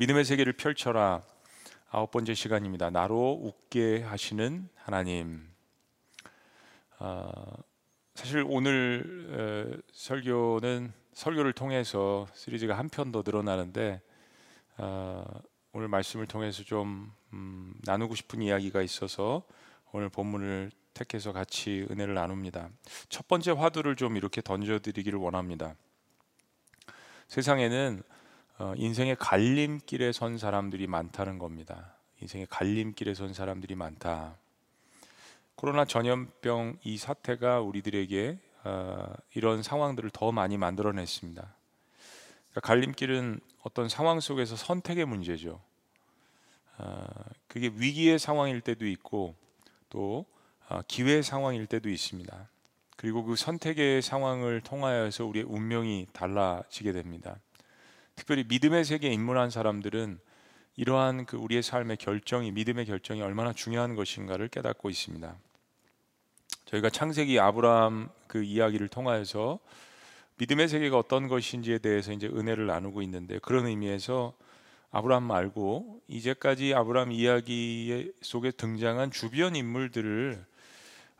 믿음의 0.00 0.24
세계를 0.24 0.54
펼쳐라 0.54 1.22
아홉 1.90 2.10
번째 2.10 2.32
시간입니다. 2.32 2.88
나로 2.88 3.38
웃게 3.42 4.00
하시는 4.02 4.66
하나님. 4.74 5.46
아, 6.98 7.30
사실 8.14 8.42
오늘 8.48 9.76
에, 9.76 9.82
설교는 9.92 10.94
설교를 11.12 11.52
통해서 11.52 12.26
시리즈가 12.32 12.78
한 12.78 12.88
편 12.88 13.12
더 13.12 13.22
늘어나는데 13.22 14.00
아, 14.78 15.22
오늘 15.74 15.88
말씀을 15.88 16.26
통해서 16.26 16.62
좀 16.62 17.12
음, 17.34 17.74
나누고 17.82 18.14
싶은 18.14 18.40
이야기가 18.40 18.80
있어서 18.80 19.42
오늘 19.92 20.08
본문을 20.08 20.70
택해서 20.94 21.32
같이 21.34 21.86
은혜를 21.90 22.14
나눕니다. 22.14 22.70
첫 23.10 23.28
번째 23.28 23.50
화두를 23.50 23.96
좀 23.96 24.16
이렇게 24.16 24.40
던져드리기를 24.40 25.18
원합니다. 25.18 25.74
세상에는 27.28 28.02
어, 28.08 28.19
인생의 28.76 29.16
갈림길에 29.16 30.12
선 30.12 30.38
사람들이 30.38 30.86
많다는 30.86 31.38
겁니다. 31.38 31.94
인생의 32.20 32.46
갈림길에 32.50 33.14
선 33.14 33.32
사람들이 33.32 33.74
많다. 33.74 34.36
코로나 35.54 35.84
전염병 35.84 36.78
이 36.84 36.96
사태가 36.98 37.60
우리들에게 37.60 38.38
어, 38.64 39.12
이런 39.34 39.62
상황들을 39.62 40.10
더 40.10 40.32
많이 40.32 40.58
만들어냈습니다. 40.58 41.42
그러니까 42.50 42.60
갈림길은 42.60 43.40
어떤 43.62 43.88
상황 43.88 44.20
속에서 44.20 44.56
선택의 44.56 45.06
문제죠. 45.06 45.60
어, 46.78 47.06
그게 47.48 47.70
위기의 47.74 48.18
상황일 48.18 48.60
때도 48.60 48.86
있고 48.86 49.34
또 49.88 50.26
기회의 50.86 51.22
상황일 51.22 51.66
때도 51.66 51.88
있습니다. 51.88 52.48
그리고 52.96 53.24
그 53.24 53.36
선택의 53.36 54.02
상황을 54.02 54.60
통하여서 54.60 55.24
우리의 55.24 55.44
운명이 55.46 56.08
달라지게 56.12 56.92
됩니다. 56.92 57.38
특별히 58.20 58.44
믿음의 58.46 58.84
세계에 58.84 59.10
입문한 59.12 59.48
사람들은 59.48 60.18
이러한 60.76 61.24
그 61.24 61.38
우리의 61.38 61.62
삶의 61.62 61.96
결정이 61.96 62.52
믿음의 62.52 62.84
결정이 62.84 63.22
얼마나 63.22 63.54
중요한 63.54 63.94
것인가를 63.94 64.48
깨닫고 64.48 64.90
있습니다. 64.90 65.34
저희가 66.66 66.90
창세기 66.90 67.40
아브라함 67.40 68.10
그 68.26 68.42
이야기를 68.42 68.88
통하여서 68.88 69.58
믿음의 70.36 70.68
세계가 70.68 70.98
어떤 70.98 71.28
것인지에 71.28 71.78
대해서 71.78 72.12
이제 72.12 72.26
은혜를 72.26 72.66
나누고 72.66 73.00
있는데 73.02 73.38
그런 73.38 73.66
의미에서 73.66 74.34
아브라함 74.90 75.22
말고 75.22 76.02
이제까지 76.08 76.74
아브라함 76.74 77.12
이야기 77.12 78.12
속에 78.20 78.50
등장한 78.50 79.12
주변 79.12 79.56
인물들을 79.56 80.44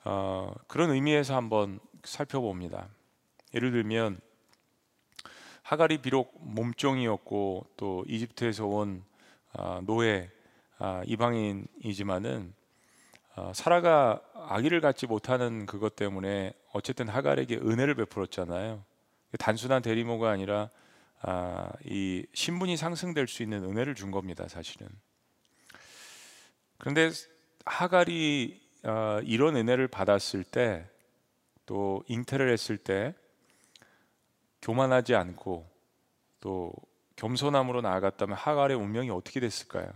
어, 0.05 0.55
그런 0.67 0.91
의미에서 0.91 1.34
한번 1.34 1.80
살펴봅니다. 2.05 2.89
예를 3.55 3.70
들면 3.70 4.20
하갈이 5.70 5.98
비록 5.98 6.34
몸종이었고 6.40 7.64
또 7.76 8.04
이집트에서 8.08 8.66
온 8.66 9.04
아, 9.52 9.80
노예 9.86 10.28
아, 10.78 11.00
이방인이지만은 11.06 12.52
아, 13.36 13.52
사라가 13.54 14.20
아기를 14.34 14.80
갖지 14.80 15.06
못하는 15.06 15.66
그것 15.66 15.94
때문에 15.94 16.54
어쨌든 16.72 17.06
하갈에게 17.06 17.58
은혜를 17.58 17.94
베풀었잖아요. 17.94 18.84
단순한 19.38 19.82
대리모가 19.82 20.28
아니라 20.28 20.70
이 21.84 22.27
신분이 22.34 22.77
상승될 22.77 23.28
수 23.28 23.44
있는 23.44 23.62
은혜를 23.62 23.94
준 23.94 24.10
겁니다, 24.10 24.48
사실은. 24.48 24.88
그런데 26.78 27.12
하갈이 27.64 28.60
이런 29.22 29.55
은혜를 29.55 29.86
받았을 29.86 30.42
때 30.42 30.84
또 31.70 32.02
잉태를 32.08 32.52
했을 32.52 32.77
때 32.77 33.14
교만하지 34.62 35.14
않고 35.14 35.69
또 36.41 36.72
겸손함으로 37.16 37.80
나아갔다면 37.80 38.36
하갈의 38.36 38.77
운명이 38.77 39.11
어떻게 39.11 39.41
됐을까요? 39.41 39.91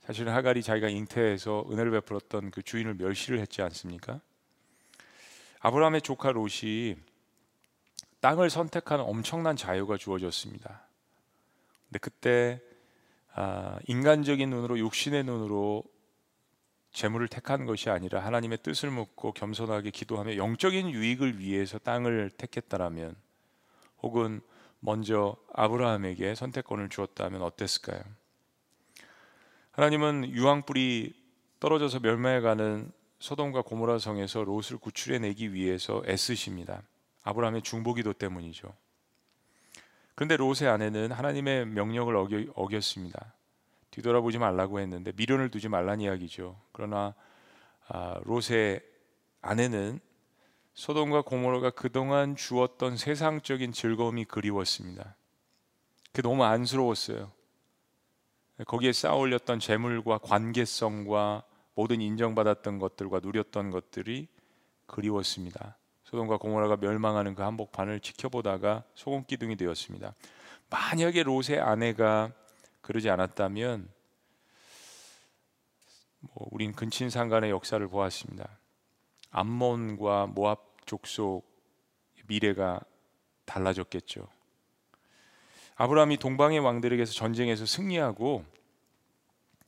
사실은 0.00 0.32
하갈이 0.32 0.62
자기가 0.62 0.88
잉태해서 0.88 1.66
은혜를 1.70 1.90
베풀었던 1.92 2.50
그 2.50 2.62
주인을 2.62 2.94
멸시를 2.94 3.40
했지 3.40 3.62
않습니까? 3.62 4.20
아브라함의 5.60 6.02
조카 6.02 6.32
롯이 6.32 6.96
땅을 8.20 8.50
선택하는 8.50 9.04
엄청난 9.04 9.56
자유가 9.56 9.96
주어졌습니다. 9.96 10.82
근데 11.86 11.98
그때 11.98 12.60
아, 13.34 13.78
인간적인 13.86 14.50
눈으로 14.50 14.78
육신의 14.78 15.24
눈으로 15.24 15.84
재물을 16.92 17.28
택한 17.28 17.66
것이 17.66 17.90
아니라 17.90 18.24
하나님의 18.24 18.58
뜻을 18.62 18.90
묻고 18.90 19.32
겸손하게 19.32 19.90
기도하며 19.90 20.36
영적인 20.36 20.90
유익을 20.90 21.38
위해서 21.38 21.78
땅을 21.78 22.30
택했다라면 22.30 23.14
혹은 24.02 24.40
먼저 24.80 25.36
아브라함에게 25.52 26.34
선택권을 26.34 26.88
주었다면 26.88 27.42
어땠을까요? 27.42 28.00
하나님은 29.72 30.30
유황불이 30.30 31.14
떨어져서 31.60 32.00
멸망해가는 32.00 32.92
소돔과 33.18 33.62
고모라 33.62 33.98
성에서 33.98 34.44
롯을 34.44 34.78
구출해내기 34.80 35.52
위해서 35.52 36.02
애쓰십니다. 36.06 36.82
아브라함의 37.22 37.62
중보기도 37.62 38.12
때문이죠. 38.12 38.72
그런데 40.14 40.36
롯의 40.36 40.68
아내는 40.68 41.12
하나님의 41.12 41.66
명령을 41.66 42.16
어겼, 42.16 42.82
습니다 42.82 43.34
뒤돌아보지 43.90 44.38
말라고 44.38 44.80
했는데 44.80 45.12
미련을 45.16 45.50
두지 45.50 45.68
말란 45.68 46.00
이야기죠. 46.00 46.60
그러나 46.72 47.14
아, 47.88 48.20
롯의 48.24 48.80
아내는 49.40 50.00
소돔과 50.78 51.22
고모라가 51.22 51.70
그동안 51.70 52.36
주었던 52.36 52.96
세상적인 52.96 53.72
즐거움이 53.72 54.26
그리웠습니다. 54.26 55.16
그 56.12 56.22
너무 56.22 56.44
안쓰러웠어요. 56.44 57.32
거기에 58.64 58.92
쌓아 58.92 59.14
올렸던 59.14 59.58
재물과 59.58 60.18
관계성과 60.18 61.42
모든 61.74 62.00
인정받았던 62.00 62.78
것들과 62.78 63.18
누렸던 63.18 63.72
것들이 63.72 64.28
그리웠습니다. 64.86 65.76
소돔과 66.04 66.36
고모라가 66.36 66.76
멸망하는 66.76 67.34
그 67.34 67.42
한복판을 67.42 67.98
지켜보다가 67.98 68.84
소금 68.94 69.24
기둥이 69.24 69.56
되었습니다. 69.56 70.14
만약에 70.70 71.24
롯의 71.24 71.58
아내가 71.60 72.30
그러지 72.82 73.10
않았다면 73.10 73.88
뭐 76.20 76.46
우린 76.52 76.72
근친상간의 76.72 77.50
역사를 77.50 77.84
보았습니다. 77.88 78.60
암몬과 79.30 80.28
모압 80.28 80.67
족속 80.88 81.46
미래가 82.26 82.80
달라졌겠죠. 83.44 84.26
아브라함이 85.76 86.16
동방의 86.16 86.58
왕들에게서 86.58 87.12
전쟁에서 87.12 87.66
승리하고 87.66 88.44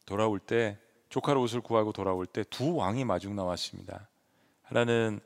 돌아올 0.06 0.40
때 0.40 0.78
조카 1.08 1.34
롯을 1.34 1.60
구하고 1.62 1.92
돌아올 1.92 2.26
때 2.26 2.42
두 2.44 2.74
왕이 2.74 3.04
마중 3.04 3.36
나왔습니다. 3.36 4.08
하나는 4.62 5.20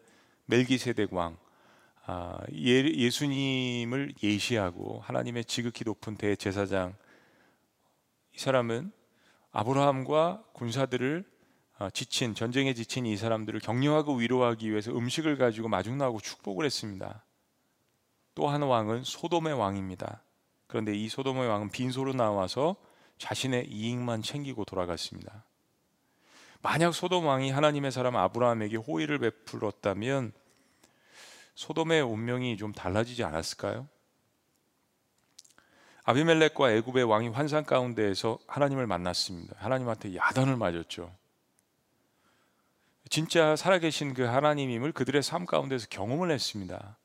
멜기세덱 0.47 1.13
왕, 1.15 1.39
아, 2.07 2.39
예, 2.53 3.09
수님을 3.11 4.15
예시하고 4.23 5.01
하나님의 5.01 5.47
지극히 5.47 5.85
높은 5.85 6.17
대제사장. 6.17 6.95
이 8.35 8.39
사람은 8.39 8.93
아브라함과 9.53 10.45
군사들을 10.53 11.25
아, 11.25 11.34
지친 11.93 12.35
전쟁에 12.35 12.75
지친 12.75 13.05
이 13.05 13.17
사람들을 13.17 13.61
격려하고 13.61 14.15
위로하기 14.17 14.71
위해서 14.71 14.93
음식을 14.93 15.37
가지고 15.37 15.69
마중 15.69 15.99
나오고 15.99 16.21
축복을 16.21 16.65
했습니다. 16.65 17.25
또 18.35 18.49
한 18.49 18.63
왕은 18.63 19.05
소돔의 19.05 19.55
왕입니다. 19.55 20.23
그런데 20.67 20.95
이 20.95 21.09
소돔의 21.09 21.49
왕은 21.49 21.71
빈소로 21.71 22.15
나와서 22.15 22.77
자신의 23.19 23.69
이익만 23.69 24.23
챙기고 24.23 24.65
돌아갔습니다. 24.65 25.45
만약 26.63 26.95
소돔 26.95 27.27
왕이 27.27 27.51
하나님의 27.51 27.93
사람 27.93 28.17
아브라함에게 28.17 28.77
호의를 28.79 29.19
베풀었다면 29.19 30.33
소돔의 31.55 32.03
운명이 32.03 32.57
좀 32.57 32.73
달라지지 32.73 33.23
않았을까요? 33.23 33.87
아비멜렉과 36.05 36.73
애굽의 36.73 37.05
왕이 37.05 37.29
환상 37.29 37.65
가운데에서 37.65 38.39
하나님을 38.47 38.87
만났습니다. 38.87 39.55
하나님한테 39.59 40.17
야단을 40.17 40.57
맞았죠. 40.57 41.15
진짜 43.11 43.55
살아계신 43.57 44.15
그 44.15 44.23
하나님임을 44.23 44.93
그들의 44.93 45.23
삶 45.23 45.47
가운데서 45.47 45.87
경험을 45.91 46.31
했습니다. 46.31 46.97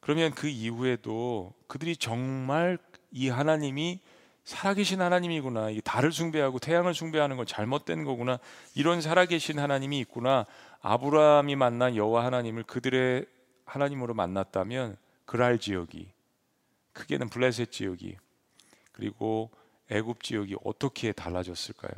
그러면 0.00 0.32
그 0.32 0.48
이후에도 0.48 1.52
그들이 1.66 1.96
정말 1.96 2.78
이 3.10 3.28
하나님이 3.28 4.00
살아계신 4.44 5.00
하나님이구나. 5.02 5.70
이 5.70 5.80
달을 5.80 6.12
숭배하고 6.12 6.60
태양을 6.60 6.94
숭배하는 6.94 7.36
건 7.36 7.46
잘못된 7.46 8.04
거구나. 8.04 8.38
이런 8.74 9.00
살아계신 9.00 9.58
하나님이 9.58 9.98
있구나. 10.00 10.46
아브라함이 10.80 11.56
만난 11.56 11.96
여호와 11.96 12.24
하나님을 12.24 12.62
그들의 12.62 13.26
하나님으로 13.64 14.14
만났다면 14.14 14.96
그랄 15.24 15.58
지역이 15.58 16.06
크게는 16.92 17.28
블레셋 17.28 17.72
지역이 17.72 18.16
그리고 18.92 19.50
애굽 19.90 20.22
지역이 20.22 20.56
어떻게 20.64 21.12
달라졌을까요? 21.12 21.92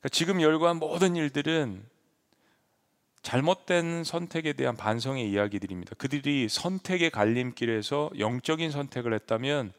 그러니까 0.00 0.08
지금 0.10 0.40
열거한 0.40 0.76
모든 0.76 1.16
일들은 1.16 1.84
잘못된 3.22 4.04
선택에 4.04 4.52
대한 4.52 4.76
반성의 4.76 5.28
이야기들입니다. 5.30 5.94
그들이 5.98 6.48
선택의 6.48 7.10
갈림길에서 7.10 8.12
영적인 8.18 8.70
선택을 8.70 9.12
했다면 9.12 9.72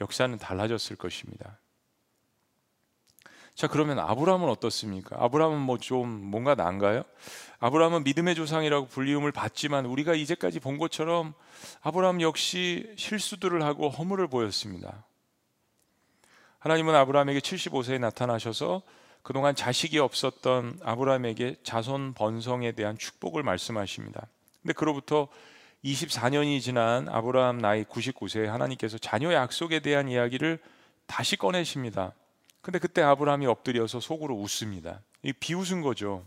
역사는 0.00 0.38
달라졌을 0.38 0.96
것입니다. 0.96 1.58
자, 3.54 3.66
그러면 3.66 3.98
아브라함은 3.98 4.48
어떻습니까? 4.48 5.22
아브라함은 5.22 5.58
뭐 5.58 5.76
좀 5.76 6.08
뭔가 6.08 6.54
난가요? 6.54 7.02
아브라함은 7.58 8.04
믿음의 8.04 8.34
조상이라고 8.34 8.86
불리움을 8.86 9.32
받지만 9.32 9.84
우리가 9.84 10.14
이제까지 10.14 10.60
본 10.60 10.78
것처럼 10.78 11.34
아브라함 11.82 12.22
역시 12.22 12.90
실수들을 12.96 13.62
하고 13.62 13.90
허물을 13.90 14.28
보였습니다. 14.28 15.04
하나님은 16.60 16.94
아브라함에게 16.94 17.40
75세에 17.40 17.98
나타나셔서 17.98 18.82
그동안 19.22 19.54
자식이 19.54 19.98
없었던 19.98 20.80
아브라함에게 20.82 21.56
자손 21.62 22.14
번성에 22.14 22.72
대한 22.72 22.96
축복을 22.96 23.42
말씀하십니다. 23.42 24.26
근데 24.62 24.72
그로부터 24.72 25.28
24년이 25.84 26.60
지난 26.60 27.08
아브라함 27.08 27.58
나이 27.58 27.84
99세에 27.84 28.46
하나님께서 28.46 28.98
자녀 28.98 29.32
약속에 29.32 29.80
대한 29.80 30.08
이야기를 30.08 30.58
다시 31.06 31.36
꺼내십니다. 31.36 32.12
근데 32.60 32.78
그때 32.78 33.02
아브라함이 33.02 33.46
엎드려서 33.46 34.00
속으로 34.00 34.34
웃습니다. 34.36 35.00
이 35.22 35.32
비웃은 35.32 35.80
거죠. 35.80 36.24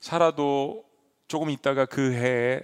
살아도 0.00 0.84
조금 1.28 1.50
있다가 1.50 1.86
그 1.86 2.12
해에 2.12 2.60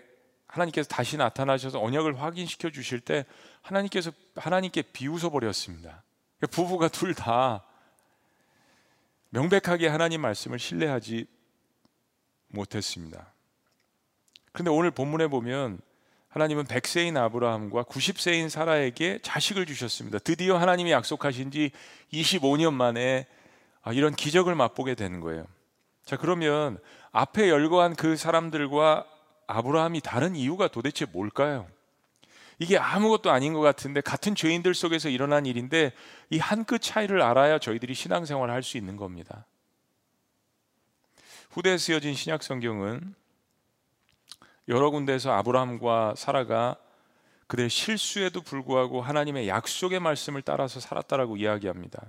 하나님께서 0.47 0.89
다시 0.89 1.17
나타나셔서 1.17 1.81
언약을 1.81 2.21
확인시켜 2.21 2.71
주실 2.71 3.01
때 3.01 3.25
하나님께서 3.63 4.13
하나님께 4.37 4.83
비웃어 4.93 5.31
버렸습니다. 5.31 6.03
부부가 6.51 6.89
둘 6.89 7.15
다 7.15 7.65
명백하게 9.33 9.89
하나님 9.89 10.21
말씀을 10.21 10.59
신뢰하지 10.59 11.27
못했습니다. 12.49 13.33
그런데 14.53 14.71
오늘 14.71 14.91
본문에 14.91 15.29
보면 15.29 15.81
하나님은 16.29 16.65
100세인 16.65 17.17
아브라함과 17.17 17.85
90세인 17.85 18.51
사라에게 18.51 19.21
자식을 19.23 19.65
주셨습니다. 19.65 20.19
드디어 20.19 20.59
하나님이 20.59 20.93
약속하신 20.93 21.51
지 21.51 21.71
25년 22.13 22.75
만에 22.75 23.27
아, 23.83 23.93
이런 23.93 24.15
기적을 24.15 24.55
맛보게 24.55 24.95
되는 24.95 25.21
거예요. 25.21 25.47
자, 26.05 26.17
그러면 26.19 26.79
앞에 27.11 27.49
열거한 27.49 27.97
그 27.97 28.17
사람들과 28.17 29.07
아브라함이 29.47 30.03
다른 30.03 30.37
이유가 30.37 30.69
도대체 30.69 31.07
뭘까요? 31.07 31.67
이게 32.63 32.79
아무것도 32.79 33.31
아닌 33.31 33.53
것 33.55 33.61
같은데 33.61 34.01
같은 34.01 34.35
죄인들 34.37 34.75
속에서 34.75 35.09
일어난 35.09 35.47
일인데 35.47 35.93
이 36.31 36.39
한 36.39 36.65
끗 36.65 36.81
차이를 36.81 37.21
알아야 37.23 37.59
저희들이 37.59 37.95
신앙생활을 37.95 38.55
할 38.55 38.63
수 38.63 38.77
있는 38.79 38.97
겁니다. 38.97 39.47
후대에 41.51 41.77
쓰여진 41.77 42.15
신약 42.15 42.43
성경은 42.43 43.15
여러 44.69 44.91
군데에서 44.91 45.33
아브라함과 45.33 46.15
사라가 46.17 46.77
그들의 47.49 47.69
실수에도 47.69 48.41
불구하고 48.41 49.03
하나님의 49.03 49.49
약속의 49.49 49.99
말씀을 50.01 50.43
따라서 50.43 50.79
살았다라고 50.81 51.37
이야기합니다. 51.37 52.07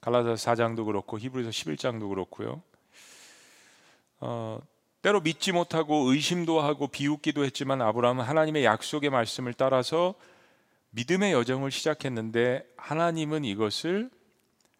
갈라디아 0.00 0.34
4장도 0.34 0.84
그렇고 0.84 1.18
히브리서 1.18 1.50
11장도 1.50 2.08
그렇고요. 2.08 2.60
어, 4.18 4.60
때로 5.02 5.20
믿지 5.20 5.50
못하고 5.50 6.10
의심도 6.12 6.60
하고 6.60 6.86
비웃기도 6.86 7.44
했지만 7.44 7.82
아브라함은 7.82 8.24
하나님의 8.24 8.64
약속의 8.64 9.10
말씀을 9.10 9.52
따라서 9.52 10.14
믿음의 10.90 11.32
여정을 11.32 11.72
시작했는데 11.72 12.64
하나님은 12.76 13.44
이것을 13.44 14.10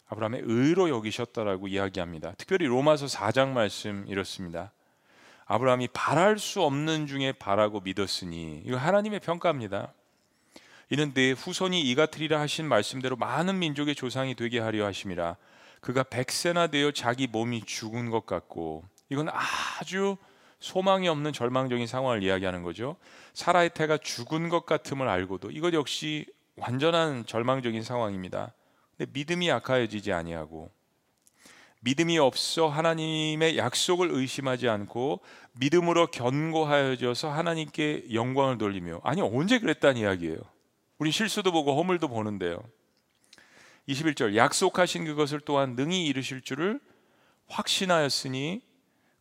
아브라함의 0.07 0.41
의로 0.45 0.89
여기셨다라고 0.89 1.67
이야기합니다. 1.67 2.33
특별히 2.37 2.67
로마서 2.67 3.07
4장 3.07 3.49
말씀 3.49 4.05
이렇습니다. 4.07 4.71
아브라함이 5.45 5.89
바랄 5.91 6.39
수 6.39 6.61
없는 6.61 7.07
중에 7.07 7.33
바라고 7.33 7.81
믿었으니 7.81 8.61
이거 8.65 8.77
하나님의 8.77 9.19
평가입니다. 9.19 9.93
이는 10.89 11.13
내 11.13 11.31
후손이 11.31 11.81
이같으리라 11.81 12.39
하신 12.39 12.67
말씀대로 12.67 13.17
많은 13.17 13.59
민족의 13.59 13.95
조상이 13.95 14.35
되게 14.35 14.59
하려 14.59 14.85
하심이라 14.85 15.35
그가 15.81 16.03
백세나 16.03 16.67
되어 16.67 16.91
자기 16.91 17.27
몸이 17.27 17.63
죽은 17.65 18.09
것 18.09 18.25
같고 18.25 18.83
이건 19.13 19.29
아주 19.29 20.17
소망이 20.59 21.07
없는 21.07 21.33
절망적인 21.33 21.85
상황을 21.85 22.23
이야기하는 22.23 22.63
거죠. 22.63 22.95
사라의 23.33 23.69
태가 23.75 23.97
죽은 23.97 24.49
것 24.49 24.65
같음을 24.65 25.07
알고도 25.07 25.51
이것 25.51 25.73
역시 25.73 26.25
완전한 26.55 27.25
절망적인 27.27 27.83
상황입니다. 27.83 28.53
근데 28.97 29.11
믿음이 29.13 29.49
약하여지지 29.49 30.11
아니하고 30.11 30.71
믿음이 31.81 32.17
없어 32.17 32.69
하나님의 32.69 33.57
약속을 33.57 34.09
의심하지 34.11 34.67
않고 34.67 35.19
믿음으로 35.59 36.07
견고하여져서 36.07 37.29
하나님께 37.29 38.05
영광을 38.13 38.57
돌리며 38.57 39.01
아니 39.03 39.21
언제 39.21 39.59
그랬다는 39.59 40.01
이야기예요. 40.01 40.37
우리 40.97 41.11
실수도 41.11 41.51
보고 41.51 41.77
허물도 41.77 42.07
보는데요. 42.07 42.63
21절 43.89 44.35
약속하신 44.35 45.05
그것을 45.05 45.41
또한 45.41 45.75
능히 45.75 46.07
이루실 46.07 46.41
줄을 46.41 46.79
확신하였으니 47.47 48.72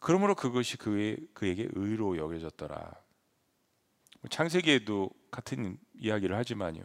그러므로 0.02 0.34
그것이 0.34 0.76
그의, 0.76 1.16
그에게 1.32 1.68
의로 1.74 2.16
여겨졌더라. 2.16 2.76
뭐 2.76 4.28
창세기에도 4.28 5.10
같은 5.30 5.78
이야기를 5.94 6.36
하지만요. 6.36 6.82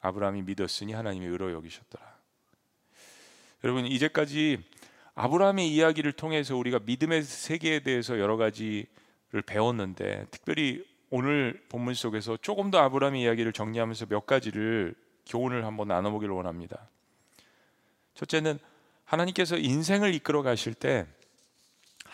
아브라함이 0.00 0.42
믿었으니 0.42 0.92
하나님이 0.92 1.26
의로 1.26 1.50
여기셨더라. 1.52 2.16
여러분 3.64 3.86
이제까지 3.86 4.62
아브라함의 5.16 5.74
이야기를 5.74 6.12
통해서 6.12 6.56
우리가 6.56 6.78
믿음의 6.84 7.24
세계에 7.24 7.80
대해서 7.80 8.20
여러 8.20 8.36
가지를 8.36 8.86
배웠는데 9.44 10.26
특별히 10.30 10.84
오늘 11.10 11.60
본문 11.68 11.94
속에서 11.94 12.36
조금 12.36 12.70
더 12.70 12.78
아브라함의 12.78 13.22
이야기를 13.22 13.52
정리하면서 13.54 14.06
몇 14.06 14.24
가지를 14.24 14.94
교훈을 15.26 15.64
한번 15.64 15.88
나눠보기를 15.88 16.32
원합니다. 16.32 16.88
첫째는 18.14 18.60
하나님께서 19.04 19.56
인생을 19.58 20.14
이끌어 20.14 20.42
가실 20.42 20.74
때 20.74 21.06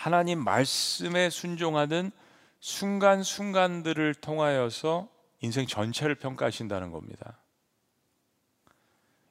하나님 0.02 0.42
말씀에 0.42 1.30
순종하는 1.30 2.10
순간순간들을 2.58 4.14
통하여서 4.14 5.08
인생 5.42 5.64
전체를 5.64 6.16
평가하신다는 6.16 6.90
겁니다. 6.90 7.38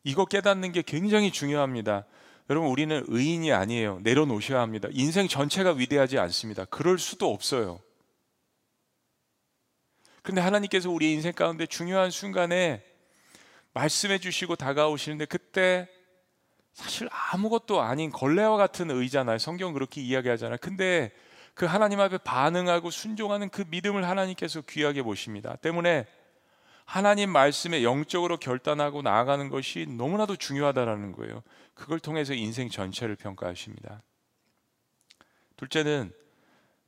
이거 0.06 0.24
깨닫는 0.24 0.72
게 0.72 0.82
굉장히 0.82 1.30
중요합니다. 1.30 2.06
여러분 2.50 2.70
우리는 2.70 3.04
의인이 3.06 3.52
아니에요. 3.52 4.00
내려놓으셔야 4.04 4.62
합니다. 4.62 4.88
인생 4.94 5.28
전체가 5.28 5.74
위대하지 5.74 6.18
않습니다. 6.20 6.64
그럴 6.64 7.00
수도 7.00 7.34
없어요. 7.34 7.82
근데 10.22 10.40
하나님께서 10.40 10.90
우리 10.90 11.12
인생 11.12 11.34
가운데 11.34 11.66
중요한 11.66 12.12
순간에 12.12 12.82
말씀해 13.74 14.20
주시고 14.20 14.56
다가오시는데 14.56 15.26
그때 15.26 15.90
사실 16.74 17.10
아무것도 17.12 17.82
아닌 17.82 18.12
걸레와 18.12 18.58
같은 18.58 18.92
의잖아요. 18.92 19.38
성경 19.38 19.74
그렇게 19.74 20.02
이야기하잖아요. 20.02 20.58
근데 20.62 21.12
그 21.54 21.66
하나님 21.66 22.00
앞에 22.00 22.18
반응하고 22.20 22.90
순종하는 22.90 23.50
그 23.50 23.66
믿음을 23.68 24.08
하나님께서 24.08 24.62
귀하게 24.62 25.04
보십니다. 25.04 25.56
때문에 25.58 26.08
하나님 26.86 27.30
말씀에 27.30 27.84
영적으로 27.84 28.38
결단하고 28.38 29.02
나아가는 29.02 29.48
것이 29.50 29.86
너무나도 29.88 30.36
중요하다라는 30.36 31.12
거예요. 31.14 31.44
그걸 31.74 32.00
통해서 32.00 32.34
인생 32.34 32.70
전체를 32.70 33.16
평가하십니다. 33.16 34.02
둘째는 35.58 36.12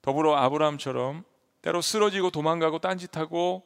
더불어 0.02 0.36
아브라함처럼 0.36 1.24
때로 1.62 1.82
쓰러지고 1.82 2.32
도망가고 2.32 2.80
딴짓하고 2.80 3.63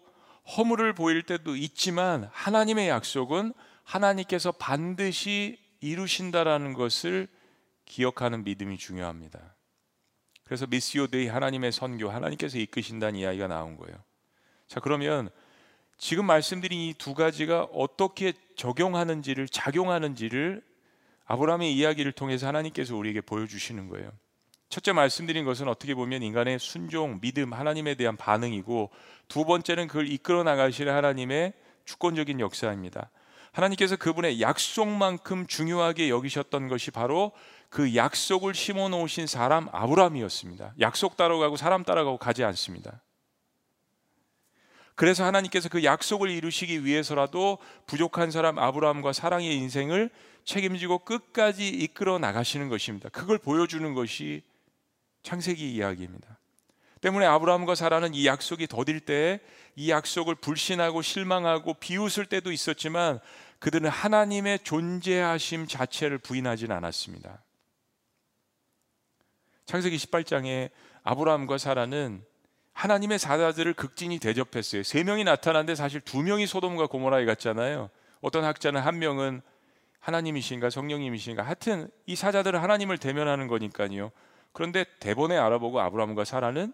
허물을 0.58 0.94
보일 0.94 1.24
때도 1.24 1.56
있지만 1.56 2.30
하나님의 2.32 2.90
약속은 2.90 3.54
하나님께서 3.84 4.52
반드시 4.52 5.58
이루신다라는 5.82 6.74
것을 6.74 7.28
기억하는 7.86 8.44
믿음이 8.44 8.78
중요합니다. 8.78 9.56
그래서 10.44 10.66
Missio 10.66 11.08
Dei 11.08 11.28
하나님의 11.28 11.72
선교 11.72 12.10
하나님께서 12.10 12.58
이끄신다는 12.58 13.20
이야기가 13.20 13.48
나온 13.48 13.78
거예요. 13.78 13.98
자, 14.68 14.80
그러면 14.80 15.30
지금 15.98 16.26
말씀드린 16.26 16.80
이 16.80 16.94
두 16.94 17.14
가지가 17.14 17.64
어떻게 17.74 18.34
적용하는지를 18.56 19.48
작용하는지를 19.48 20.64
아브라함의 21.26 21.76
이야기를 21.76 22.14
통해서 22.14 22.48
하나님께서 22.48 22.96
우리에게 22.96 23.22
보여주시는 23.22 23.90
거예요. 23.90 24.12
첫째 24.70 24.92
말씀드린 24.94 25.46
것은 25.46 25.68
어떻게 25.68 25.96
보면 25.96 26.24
인간의 26.24 26.60
순종, 26.60 27.20
믿음, 27.22 27.54
하나님에 27.54 27.96
대한 27.96 28.18
반응이고 28.18 28.92
두 29.28 29.46
번째는 29.46 29.88
그걸 29.88 30.08
이끌어 30.08 30.44
나가실 30.44 30.90
하나님의 30.90 31.54
주권적인 31.86 32.40
역사입니다. 32.40 33.10
하나님께서 33.58 33.96
그분의 33.96 34.40
약속만큼 34.40 35.48
중요하게 35.48 36.10
여기셨던 36.10 36.68
것이 36.68 36.92
바로 36.92 37.32
그 37.70 37.96
약속을 37.96 38.54
심어 38.54 38.88
놓으신 38.88 39.26
사람 39.26 39.68
아브라함이었습니다. 39.72 40.76
약속 40.80 41.18
따라가고 41.18 41.58
사람 41.58 41.84
따라가고 41.84 42.18
가지 42.18 42.44
않습니다. 42.44 43.02
그래서 44.96 45.26
하나님께서 45.26 45.70
그 45.70 45.84
약속을 45.84 46.30
이루시기 46.30 46.86
위해서라도 46.86 47.58
부족한 47.88 48.32
사람 48.32 48.58
아브라함과 48.60 49.14
사랑의 49.14 49.56
인생을 49.56 50.10
책임지고 50.44 51.00
끝까지 51.00 51.68
이끌어 51.68 52.20
나가시는 52.20 52.70
것입니다. 52.70 53.10
그걸 53.10 53.38
보여주는 53.38 53.94
것이 53.94 54.44
창세기 55.24 55.74
이야기입니다. 55.74 56.40
때문에 57.02 57.26
아브라함과 57.26 57.76
사라는 57.76 58.14
이 58.14 58.28
약속이 58.28 58.68
더딜 58.68 59.00
때 59.00 59.40
이 59.78 59.92
약속을 59.92 60.34
불신하고 60.36 61.04
실망하고 61.04 61.76
비웃을 61.76 62.26
때도 62.26 62.52
있었지만 62.52 63.20
그들은 63.60 63.90
하나님의 63.90 64.60
존재하심 64.60 65.68
자체를 65.68 66.18
부인하진 66.20 66.72
않았습니다. 66.72 67.44
창세기 69.66 69.98
18장에 69.98 70.70
아브라함과 71.04 71.58
사라는 71.58 72.24
하나님의 72.74 73.18
사자들을 73.18 73.74
극진히 73.74 74.20
대접했어요. 74.20 74.84
세 74.84 75.04
명이 75.04 75.24
나타났는데 75.24 75.76
사실 75.76 76.00
두 76.00 76.22
명이 76.22 76.46
소돔과 76.46 76.88
고모라에 76.88 77.26
갔잖아요. 77.26 77.90
어떤 78.22 78.44
학자는 78.44 78.82
한 78.82 79.00
명은 79.00 79.42
하나님이신가 80.00 80.70
성령님이신가 80.70 81.44
하여튼 81.44 81.90
이 82.06 82.16
사자들은 82.16 82.60
하나님을 82.60 82.98
대면하는 82.98 83.48
거니까요. 83.48 84.12
그런데 84.54 84.86
대본에 85.00 85.38
알아보고 85.38 85.82
아브라함과 85.82 86.24
사라는 86.24 86.72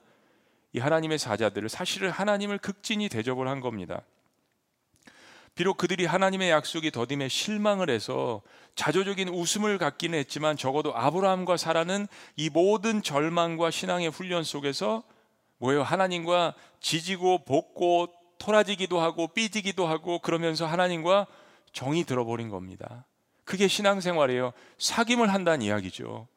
이 0.73 0.79
하나님의 0.79 1.17
사자들을 1.17 1.69
사실은 1.69 2.09
하나님을 2.09 2.57
극진히 2.57 3.07
대접을 3.09 3.47
한 3.47 3.59
겁니다. 3.59 4.01
비록 5.55 5.77
그들이 5.77 6.05
하나님의 6.05 6.49
약속이 6.49 6.89
더딤에 6.89 7.27
실망을 7.27 7.89
해서 7.89 8.41
자조적인 8.75 9.29
웃음을 9.29 9.77
갖기는 9.77 10.17
했지만 10.17 10.57
적어도 10.57 10.95
아브라함과 10.95 11.57
사라는 11.57 12.07
이 12.35 12.49
모든 12.49 13.03
절망과 13.03 13.69
신앙의 13.69 14.09
훈련 14.09 14.43
속에서 14.43 15.03
뭐예요? 15.59 15.83
하나님과 15.83 16.55
지지고 16.79 17.45
볶고 17.45 18.07
토라지기도 18.39 18.99
하고 18.99 19.27
삐지기도 19.27 19.85
하고 19.85 20.19
그러면서 20.19 20.65
하나님과 20.65 21.27
정이 21.71 22.03
들어버린 22.03 22.49
겁니다. 22.49 23.05
그게 23.45 23.67
신앙생활이에요. 23.67 24.53
사귐을 24.79 25.27
한다는 25.27 25.61
이야기죠. 25.61 26.27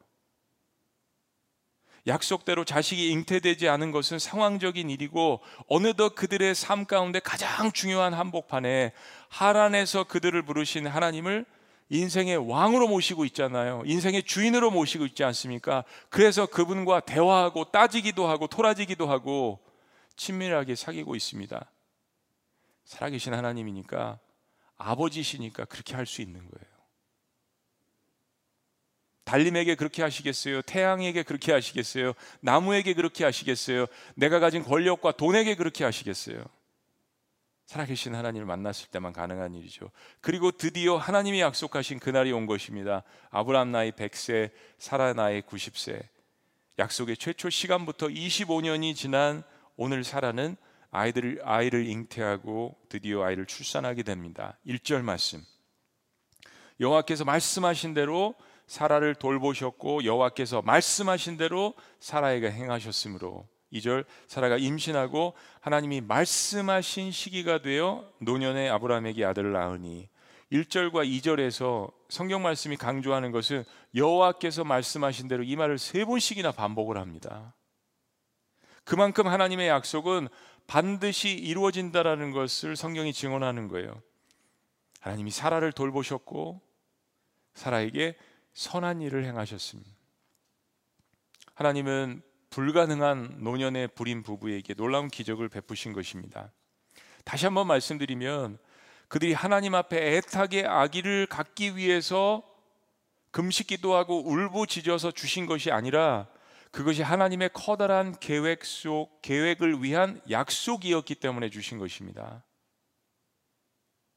약속대로 2.07 2.63
자식이 2.63 3.09
잉태되지 3.11 3.67
않은 3.69 3.91
것은 3.91 4.17
상황적인 4.17 4.89
일이고 4.89 5.41
어느덧 5.67 6.15
그들의 6.15 6.55
삶 6.55 6.85
가운데 6.85 7.19
가장 7.19 7.71
중요한 7.71 8.13
한복판에 8.13 8.93
하란에서 9.29 10.05
그들을 10.05 10.41
부르신 10.43 10.87
하나님을 10.87 11.45
인생의 11.89 12.49
왕으로 12.49 12.87
모시고 12.87 13.25
있잖아요. 13.25 13.83
인생의 13.85 14.23
주인으로 14.23 14.71
모시고 14.71 15.05
있지 15.05 15.23
않습니까? 15.23 15.83
그래서 16.09 16.45
그분과 16.45 17.01
대화하고 17.01 17.71
따지기도 17.71 18.27
하고 18.27 18.47
토라지기도 18.47 19.07
하고 19.07 19.59
친밀하게 20.15 20.75
사귀고 20.75 21.15
있습니다. 21.15 21.71
살아계신 22.83 23.33
하나님이니까 23.33 24.19
아버지시니까 24.77 25.65
그렇게 25.65 25.95
할 25.95 26.05
수 26.05 26.21
있는 26.21 26.39
거예요. 26.39 26.76
달림에게 29.27 29.75
그렇게 29.75 30.01
하시겠어요? 30.03 30.61
태양에게 30.61 31.23
그렇게 31.23 31.51
하시겠어요? 31.51 32.13
나무에게 32.39 32.93
그렇게 32.93 33.25
하시겠어요? 33.25 33.85
내가 34.15 34.39
가진 34.39 34.63
권력과 34.63 35.11
돈에게 35.11 35.55
그렇게 35.55 35.83
하시겠어요? 35.83 36.45
살아계신 37.65 38.15
하나님을 38.15 38.45
만났을 38.45 38.87
때만 38.87 39.11
가능한 39.11 39.53
일이죠. 39.53 39.91
그리고 40.21 40.51
드디어 40.51 40.95
하나님이 40.95 41.41
약속하신 41.41 41.99
그날이 41.99 42.31
온 42.31 42.45
것입니다. 42.45 43.03
아브라함 43.29 43.73
나이 43.73 43.91
100세, 43.91 44.51
사라 44.77 45.11
나이 45.11 45.41
90세. 45.41 46.01
약속의 46.79 47.17
최초 47.17 47.49
시간부터 47.49 48.07
25년이 48.07 48.95
지난 48.95 49.43
오늘 49.75 50.05
사라는 50.05 50.55
아이들을 50.91 51.41
아이를 51.43 51.85
잉태하고 51.85 52.77
드디어 52.87 53.23
아이를 53.23 53.45
출산하게 53.45 54.03
됩니다. 54.03 54.57
1절 54.65 55.01
말씀. 55.01 55.43
여호와께서 56.79 57.25
말씀하신 57.25 57.93
대로 57.93 58.35
사라를 58.67 59.15
돌보셨고 59.15 60.03
여호와께서 60.03 60.61
말씀하신 60.61 61.37
대로 61.37 61.73
사라에게 61.99 62.51
행하셨으므로 62.51 63.47
2절 63.73 64.05
사라가 64.27 64.57
임신하고 64.57 65.33
하나님이 65.61 66.01
말씀하신 66.01 67.11
시기가 67.11 67.61
되어 67.61 68.09
노년의 68.19 68.69
아브라함에게 68.69 69.25
아들을 69.25 69.51
낳으니 69.51 70.09
1절과 70.51 71.05
2절에서 71.05 71.91
성경 72.09 72.41
말씀이 72.41 72.77
강조하는 72.77 73.31
것은 73.31 73.65
여호와께서 73.95 74.63
말씀하신 74.63 75.27
대로 75.27 75.43
이 75.43 75.55
말을 75.55 75.77
세 75.77 76.05
번씩이나 76.05 76.53
반복을 76.53 76.97
합니다. 76.97 77.53
그만큼 78.85 79.27
하나님의 79.27 79.67
약속은 79.67 80.29
반드시 80.65 81.31
이루어진다라는 81.31 82.31
것을 82.31 82.77
성경이 82.77 83.11
증언하는 83.11 83.67
거예요. 83.67 84.01
하나님이 85.01 85.31
사라를 85.31 85.73
돌보셨고 85.73 86.61
사라에게 87.53 88.15
선한 88.57 89.01
일을 89.01 89.23
행하셨습니다. 89.23 89.91
하나님은 91.53 92.23
불가능한 92.49 93.43
노년의 93.43 93.89
불임 93.89 94.23
부부에게 94.23 94.73
놀라운 94.73 95.09
기적을 95.09 95.47
베푸신 95.47 95.93
것입니다. 95.93 96.51
다시 97.23 97.45
한번 97.45 97.67
말씀드리면 97.67 98.57
그들이 99.09 99.33
하나님 99.33 99.75
앞에 99.75 100.17
애타게 100.17 100.65
아기를 100.65 101.27
갖기 101.27 101.75
위해서 101.75 102.41
금식 103.29 103.67
기도 103.67 103.93
하고 103.93 104.27
울부짖어서 104.27 105.11
주신 105.11 105.45
것이 105.45 105.69
아니라 105.69 106.27
그것이 106.71 107.03
하나님의 107.03 107.51
커다란 107.53 108.17
계획 108.19 108.65
속 108.65 109.21
계획을 109.21 109.83
위한 109.83 110.19
약속이었기 110.31 111.13
때문에 111.13 111.51
주신 111.51 111.77
것입니다. 111.77 112.43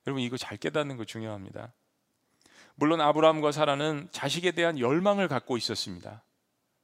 여러분 0.07 0.23
이거 0.23 0.39
잘 0.39 0.57
깨닫는 0.57 0.97
거 0.97 1.05
중요합니다. 1.05 1.75
물론 2.81 3.03
아브라함과 3.03 3.53
사라는 3.53 4.09
자식에 4.11 4.53
대한 4.53 4.79
열망을 4.79 5.29
갖고 5.29 5.59
있었습니다. 5.59 6.25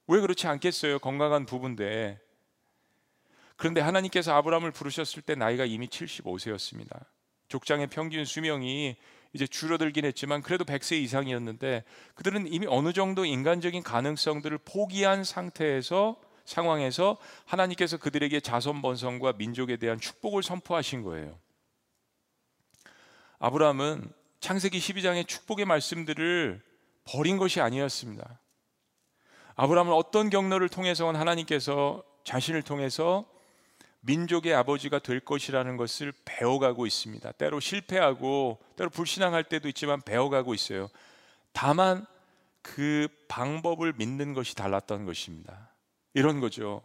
왜 0.05 0.21
그렇지 0.21 0.45
않겠어요? 0.45 0.99
건강한 0.99 1.47
부부인데. 1.47 2.19
그런데 3.55 3.81
하나님께서 3.81 4.31
아브라함을 4.35 4.69
부르셨을 4.69 5.23
때 5.23 5.33
나이가 5.33 5.65
이미 5.65 5.87
75세였습니다. 5.87 7.03
족장의 7.47 7.87
평균 7.87 8.25
수명이 8.25 8.95
이제 9.33 9.47
줄어들긴 9.47 10.05
했지만 10.05 10.43
그래도 10.43 10.65
100세 10.65 11.01
이상이었는데 11.01 11.83
그들은 12.13 12.45
이미 12.53 12.67
어느 12.69 12.93
정도 12.93 13.25
인간적인 13.25 13.81
가능성들을 13.81 14.59
포기한 14.59 15.23
상태에서 15.23 16.21
상황에서 16.45 17.17
하나님께서 17.45 17.97
그들에게 17.97 18.39
자손 18.39 18.83
번성과 18.83 19.33
민족에 19.33 19.77
대한 19.77 19.99
축복을 19.99 20.43
선포하신 20.43 21.01
거예요. 21.01 21.39
아브라함은 23.39 24.13
창세기 24.47 24.79
12장의 24.79 25.27
축복의 25.27 25.65
말씀들을 25.65 26.61
버린 27.03 27.35
것이 27.35 27.59
아니었습니다. 27.59 28.39
아브라함은 29.55 29.91
어떤 29.91 30.29
경로를 30.29 30.69
통해서 30.69 31.11
하나님께서 31.11 32.01
자신을 32.23 32.61
통해서 32.61 33.25
민족의 33.99 34.53
아버지가 34.53 34.99
될 34.99 35.19
것이라는 35.19 35.75
것을 35.75 36.13
배워가고 36.23 36.85
있습니다. 36.85 37.29
때로 37.33 37.59
실패하고 37.59 38.57
때로 38.77 38.89
불신앙할 38.89 39.43
때도 39.43 39.67
있지만 39.67 40.01
배워가고 40.01 40.53
있어요. 40.53 40.89
다만 41.51 42.05
그 42.61 43.09
방법을 43.27 43.95
믿는 43.97 44.33
것이 44.33 44.55
달랐던 44.55 45.05
것입니다. 45.05 45.73
이런 46.13 46.39
거죠. 46.39 46.81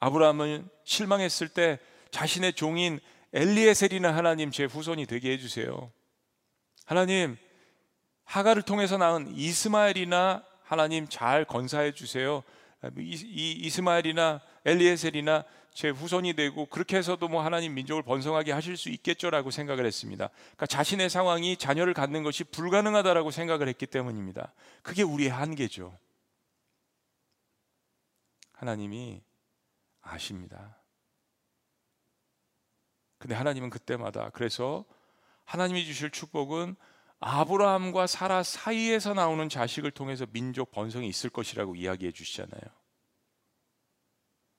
아브라함은 0.00 0.68
실망했을 0.82 1.50
때 1.50 1.78
자신의 2.10 2.54
종인 2.54 2.98
엘리에셀이나 3.32 4.12
하나님 4.12 4.50
제 4.50 4.64
후손이 4.64 5.06
되게 5.06 5.30
해주세요. 5.30 5.92
하나님 6.86 7.36
하가를 8.24 8.62
통해서 8.62 8.96
낳은 8.96 9.28
이스마엘이나 9.34 10.42
하나님 10.62 11.06
잘 11.08 11.44
건사해 11.44 11.92
주세요. 11.92 12.42
이, 12.98 13.12
이 13.12 13.66
이 13.66 13.70
스마엘이나 13.70 14.40
엘리에셀이나 14.64 15.44
제 15.74 15.90
후손이 15.90 16.34
되고 16.34 16.66
그렇게 16.66 16.96
해서도 16.96 17.28
뭐 17.28 17.42
하나님 17.42 17.74
민족을 17.74 18.02
번성하게 18.02 18.52
하실 18.52 18.76
수 18.76 18.88
있겠죠라고 18.88 19.50
생각을 19.50 19.84
했습니다. 19.84 20.28
그러니까 20.28 20.66
자신의 20.66 21.10
상황이 21.10 21.56
자녀를 21.56 21.92
갖는 21.92 22.22
것이 22.22 22.44
불가능하다라고 22.44 23.30
생각을 23.30 23.68
했기 23.68 23.86
때문입니다. 23.86 24.52
그게 24.82 25.02
우리의 25.02 25.28
한계죠. 25.30 25.98
하나님이 28.52 29.22
아십니다. 30.00 30.78
근데 33.18 33.34
하나님은 33.34 33.70
그때마다 33.70 34.30
그래서 34.30 34.84
하나님이 35.46 35.84
주실 35.84 36.10
축복은 36.10 36.76
아브라함과 37.18 38.06
사라 38.06 38.42
사이에서 38.42 39.14
나오는 39.14 39.48
자식을 39.48 39.90
통해서 39.90 40.26
민족 40.30 40.70
번성이 40.70 41.08
있을 41.08 41.30
것이라고 41.30 41.74
이야기해 41.76 42.12
주시잖아요. 42.12 42.60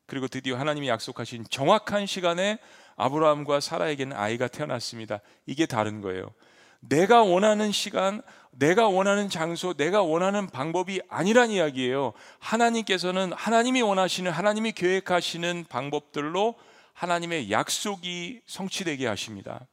그리고 0.07 0.27
드디어 0.27 0.57
하나님이 0.57 0.87
약속하신 0.87 1.45
정확한 1.49 2.05
시간에 2.05 2.57
아브라함과 2.95 3.59
사라에게는 3.59 4.15
아이가 4.17 4.47
태어났습니다. 4.47 5.19
이게 5.45 5.65
다른 5.65 6.01
거예요. 6.01 6.33
내가 6.79 7.23
원하는 7.23 7.71
시간, 7.71 8.21
내가 8.51 8.87
원하는 8.87 9.29
장소, 9.29 9.73
내가 9.73 10.01
원하는 10.01 10.47
방법이 10.47 11.01
아니란 11.09 11.51
이야기예요. 11.51 12.13
하나님께서는 12.39 13.33
하나님이 13.33 13.81
원하시는, 13.81 14.31
하나님이 14.31 14.71
계획하시는 14.71 15.65
방법들로 15.69 16.55
하나님의 16.93 17.51
약속이 17.51 18.41
성취되게 18.45 19.05
하십니다. 19.05 19.67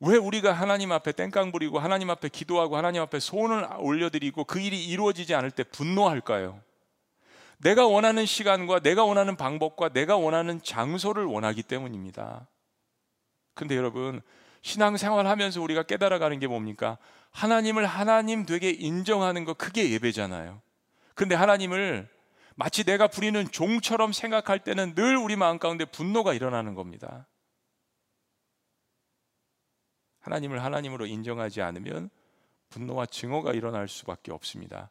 왜 0.00 0.16
우리가 0.16 0.52
하나님 0.52 0.92
앞에 0.92 1.12
땡깡 1.12 1.52
부리고 1.52 1.78
하나님 1.78 2.08
앞에 2.08 2.28
기도하고 2.28 2.76
하나님 2.76 3.02
앞에 3.02 3.20
소원을 3.20 3.68
올려드리고 3.78 4.44
그 4.44 4.58
일이 4.58 4.84
이루어지지 4.86 5.34
않을 5.34 5.50
때 5.50 5.62
분노할까요? 5.62 6.60
내가 7.58 7.86
원하는 7.86 8.24
시간과 8.24 8.80
내가 8.80 9.04
원하는 9.04 9.36
방법과 9.36 9.90
내가 9.90 10.16
원하는 10.16 10.62
장소를 10.62 11.26
원하기 11.26 11.62
때문입니다. 11.64 12.48
근데 13.54 13.76
여러분, 13.76 14.22
신앙생활 14.62 15.26
하면서 15.26 15.60
우리가 15.60 15.82
깨달아가는 15.82 16.38
게 16.38 16.46
뭡니까? 16.46 16.96
하나님을 17.32 17.84
하나님 17.84 18.46
되게 18.46 18.70
인정하는 18.70 19.44
거 19.44 19.52
그게 19.52 19.90
예배잖아요. 19.90 20.62
근데 21.14 21.34
하나님을 21.34 22.08
마치 22.56 22.84
내가 22.84 23.08
부리는 23.08 23.50
종처럼 23.50 24.12
생각할 24.12 24.58
때는 24.60 24.94
늘 24.94 25.18
우리 25.18 25.36
마음 25.36 25.58
가운데 25.58 25.84
분노가 25.84 26.32
일어나는 26.32 26.74
겁니다. 26.74 27.26
하나님을 30.20 30.62
하나님으로 30.62 31.06
인정하지 31.06 31.62
않으면 31.62 32.10
분노와 32.70 33.06
증오가 33.06 33.52
일어날 33.52 33.88
수밖에 33.88 34.32
없습니다. 34.32 34.90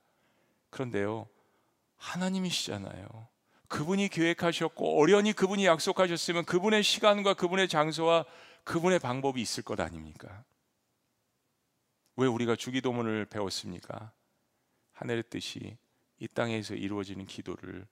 그런데요, 0.69 1.27
하나님이시잖아요. 1.97 3.27
그분이 3.67 4.09
계획하셨고 4.09 4.99
어련히 4.99 5.33
그분이 5.33 5.65
약속하셨으면 5.65 6.45
그분의 6.45 6.83
시간과 6.83 7.35
그분의 7.35 7.67
장소와 7.67 8.25
그분의 8.63 8.99
방법이 8.99 9.41
있을 9.41 9.63
것 9.63 9.79
아닙니까? 9.79 10.43
왜 12.15 12.27
우리가 12.27 12.55
주기도문을 12.55 13.25
배웠습니까? 13.25 14.11
하늘의 14.93 15.23
뜻이 15.29 15.77
이 16.17 16.27
땅에서 16.27 16.73
이루어지는 16.75 17.25
기도를 17.25 17.87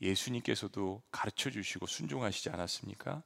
예수님께서도 0.00 1.02
가르쳐 1.10 1.50
주시고 1.50 1.86
순종하시지 1.86 2.50
않았습니까? 2.50 3.22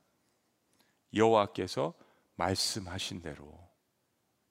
여호와께서 1.15 1.95
말씀하신 2.39 3.21
대로 3.21 3.53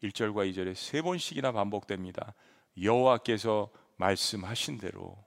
1절과 0.03 0.51
2절에 0.51 0.75
세 0.75 1.01
번씩이나 1.01 1.51
반복됩니다. 1.51 2.35
여호와께서 2.79 3.69
말씀하신 3.95 4.77
대로 4.77 5.25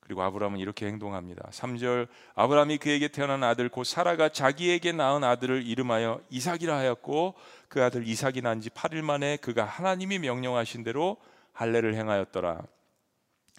그리고 0.00 0.22
아브라함은 0.22 0.60
이렇게 0.60 0.86
행동합니다. 0.86 1.50
3절 1.50 2.06
아브라함이 2.36 2.78
그에게 2.78 3.08
태어난 3.08 3.42
아들 3.42 3.68
곧 3.68 3.82
사라가 3.82 4.28
자기에게 4.28 4.92
낳은 4.92 5.24
아들을 5.24 5.66
이름하여 5.66 6.22
이삭이라 6.30 6.76
하였고 6.76 7.34
그 7.68 7.82
아들 7.82 8.06
이삭이 8.06 8.40
난 8.40 8.60
지 8.60 8.70
8일 8.70 9.02
만에 9.02 9.36
그가 9.36 9.64
하나님이 9.64 10.20
명령하신 10.20 10.84
대로 10.84 11.16
할례를 11.52 11.94
행하였더라. 11.94 12.62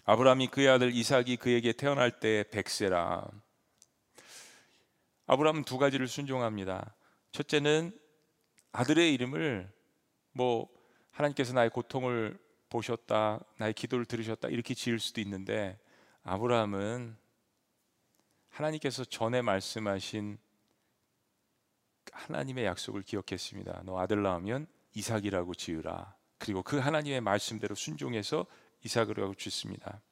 아브라함이 0.06 0.46
그의 0.48 0.68
아들 0.68 0.90
이삭이 0.94 1.36
그에게 1.36 1.72
태어날 1.72 2.18
때 2.18 2.44
백세라. 2.50 3.28
아브라함은 5.26 5.64
두 5.64 5.76
가지를 5.76 6.08
순종합니다. 6.08 6.94
첫째는 7.38 7.96
아들의 8.72 9.14
이름을 9.14 9.72
뭐 10.32 10.68
하나님께서 11.12 11.52
나의 11.52 11.70
고통을 11.70 12.36
보셨다, 12.68 13.40
나의 13.58 13.74
기도를 13.74 14.06
들으셨다 14.06 14.48
이렇게 14.48 14.74
지을 14.74 14.98
수도 14.98 15.20
있는데 15.20 15.78
아브라함은 16.24 17.16
하나님께서 18.48 19.04
전에 19.04 19.40
말씀하신 19.42 20.36
하나님의 22.12 22.64
약속을 22.64 23.02
기억했습니다. 23.02 23.82
너 23.84 24.00
아들 24.00 24.20
낳으면 24.22 24.66
이삭이라고 24.94 25.54
지으라. 25.54 26.16
그리고 26.38 26.64
그 26.64 26.78
하나님의 26.78 27.20
말씀대로 27.20 27.76
순종해서 27.76 28.46
이삭이라고 28.84 29.34
짓습니다. 29.34 30.02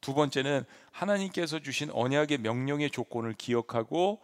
두 0.00 0.14
번째는 0.14 0.64
하나님께서 0.90 1.58
주신 1.58 1.90
언약의 1.90 2.38
명령의 2.38 2.90
조건을 2.90 3.34
기억하고 3.34 4.22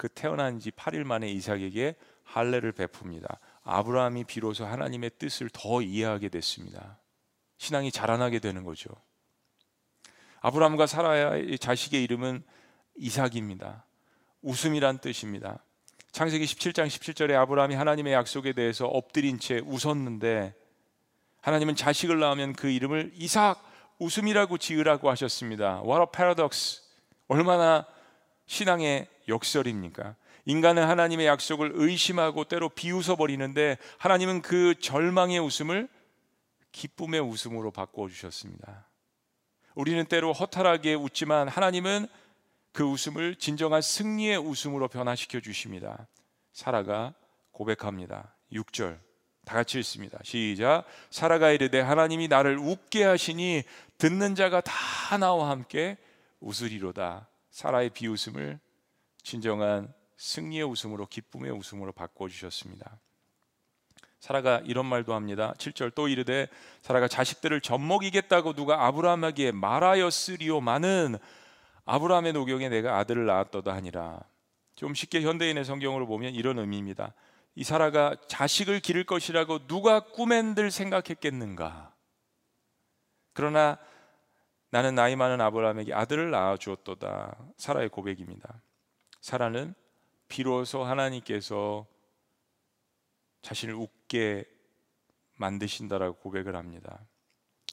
그 0.00 0.08
태어난 0.08 0.58
지 0.58 0.70
8일 0.70 1.04
만에 1.04 1.28
이삭에게 1.28 1.94
할례를 2.24 2.72
베풉니다. 2.72 3.36
아브라함이 3.64 4.24
비로소 4.24 4.64
하나님의 4.64 5.10
뜻을 5.18 5.50
더 5.52 5.82
이해하게 5.82 6.30
됐습니다. 6.30 6.98
신앙이 7.58 7.92
자라나게 7.92 8.38
되는 8.38 8.64
거죠. 8.64 8.88
아브라함과 10.40 10.86
사라의 10.86 11.58
자식의 11.58 12.02
이름은 12.02 12.42
이삭입니다. 12.96 13.84
웃음이란 14.40 15.00
뜻입니다. 15.00 15.62
창세기 16.12 16.46
17장 16.46 16.86
17절에 16.86 17.34
아브라함이 17.34 17.74
하나님의 17.74 18.14
약속에 18.14 18.54
대해서 18.54 18.86
엎드린 18.86 19.38
채 19.38 19.60
웃었는데 19.66 20.54
하나님은 21.42 21.76
자식을 21.76 22.18
낳으면 22.18 22.54
그 22.54 22.70
이름을 22.70 23.12
이삭 23.16 23.62
웃음이라고 23.98 24.56
지으라고 24.56 25.10
하셨습니다. 25.10 25.82
What 25.84 26.00
a 26.00 26.06
paradox. 26.10 26.84
얼마나 27.28 27.84
신앙의 28.46 29.06
역설입니까? 29.30 30.16
인간은 30.44 30.82
하나님의 30.86 31.26
약속을 31.26 31.72
의심하고 31.74 32.44
때로 32.44 32.68
비웃어 32.68 33.16
버리는데 33.16 33.78
하나님은 33.98 34.42
그 34.42 34.74
절망의 34.78 35.38
웃음을 35.38 35.88
기쁨의 36.72 37.20
웃음으로 37.20 37.70
바꿔 37.70 38.08
주셨습니다. 38.08 38.86
우리는 39.74 40.04
때로 40.06 40.32
허탈하게 40.32 40.94
웃지만 40.94 41.48
하나님은 41.48 42.06
그 42.72 42.84
웃음을 42.84 43.36
진정한 43.36 43.82
승리의 43.82 44.38
웃음으로 44.38 44.88
변화시켜 44.88 45.40
주십니다. 45.40 46.06
사라가 46.52 47.14
고백합니다. 47.52 48.34
6절. 48.52 48.98
다 49.44 49.54
같이 49.54 49.78
읽습니다. 49.78 50.18
시작. 50.22 50.84
사라가 51.10 51.50
이르되 51.50 51.80
하나님이 51.80 52.28
나를 52.28 52.58
웃게 52.58 53.04
하시니 53.04 53.64
듣는 53.98 54.34
자가 54.34 54.60
다 54.60 55.18
나와 55.18 55.50
함께 55.50 55.96
웃으리로다. 56.40 57.28
사라의 57.50 57.90
비웃음을 57.90 58.60
진정한 59.22 59.92
승리의 60.16 60.64
웃음으로 60.64 61.06
기쁨의 61.06 61.50
웃음으로 61.52 61.92
바꿔 61.92 62.28
주셨습니다. 62.28 62.98
사라가 64.20 64.60
이런 64.66 64.84
말도 64.84 65.14
합니다. 65.14 65.54
7절 65.56 65.94
또 65.94 66.06
이르되 66.06 66.46
사라가 66.82 67.08
자식들을 67.08 67.60
젖먹이겠다고 67.62 68.52
누가 68.52 68.86
아브라함에게 68.86 69.52
말하였으리오마는 69.52 71.16
아브라함의 71.86 72.34
노경에 72.34 72.68
내가 72.68 72.98
아들을 72.98 73.24
낳았도다 73.24 73.74
하니라. 73.74 74.20
좀 74.76 74.94
쉽게 74.94 75.22
현대인의 75.22 75.64
성경으로 75.64 76.06
보면 76.06 76.34
이런 76.34 76.58
의미입니다. 76.58 77.14
이 77.54 77.64
사라가 77.64 78.14
자식을 78.28 78.80
기를 78.80 79.04
것이라고 79.04 79.66
누가 79.66 80.00
꿈엔들 80.00 80.70
생각했겠는가? 80.70 81.92
그러나 83.32 83.78
나는 84.70 84.94
나이 84.94 85.16
많은 85.16 85.40
아브라함에게 85.40 85.94
아들을 85.94 86.30
낳아 86.30 86.58
주었도다. 86.58 87.36
사라의 87.56 87.88
고백입니다. 87.88 88.60
사라는 89.20 89.74
비로소 90.28 90.84
하나님께서 90.84 91.86
자신을 93.42 93.74
웃게 93.74 94.44
만드신다라고 95.36 96.16
고백을 96.18 96.56
합니다. 96.56 97.00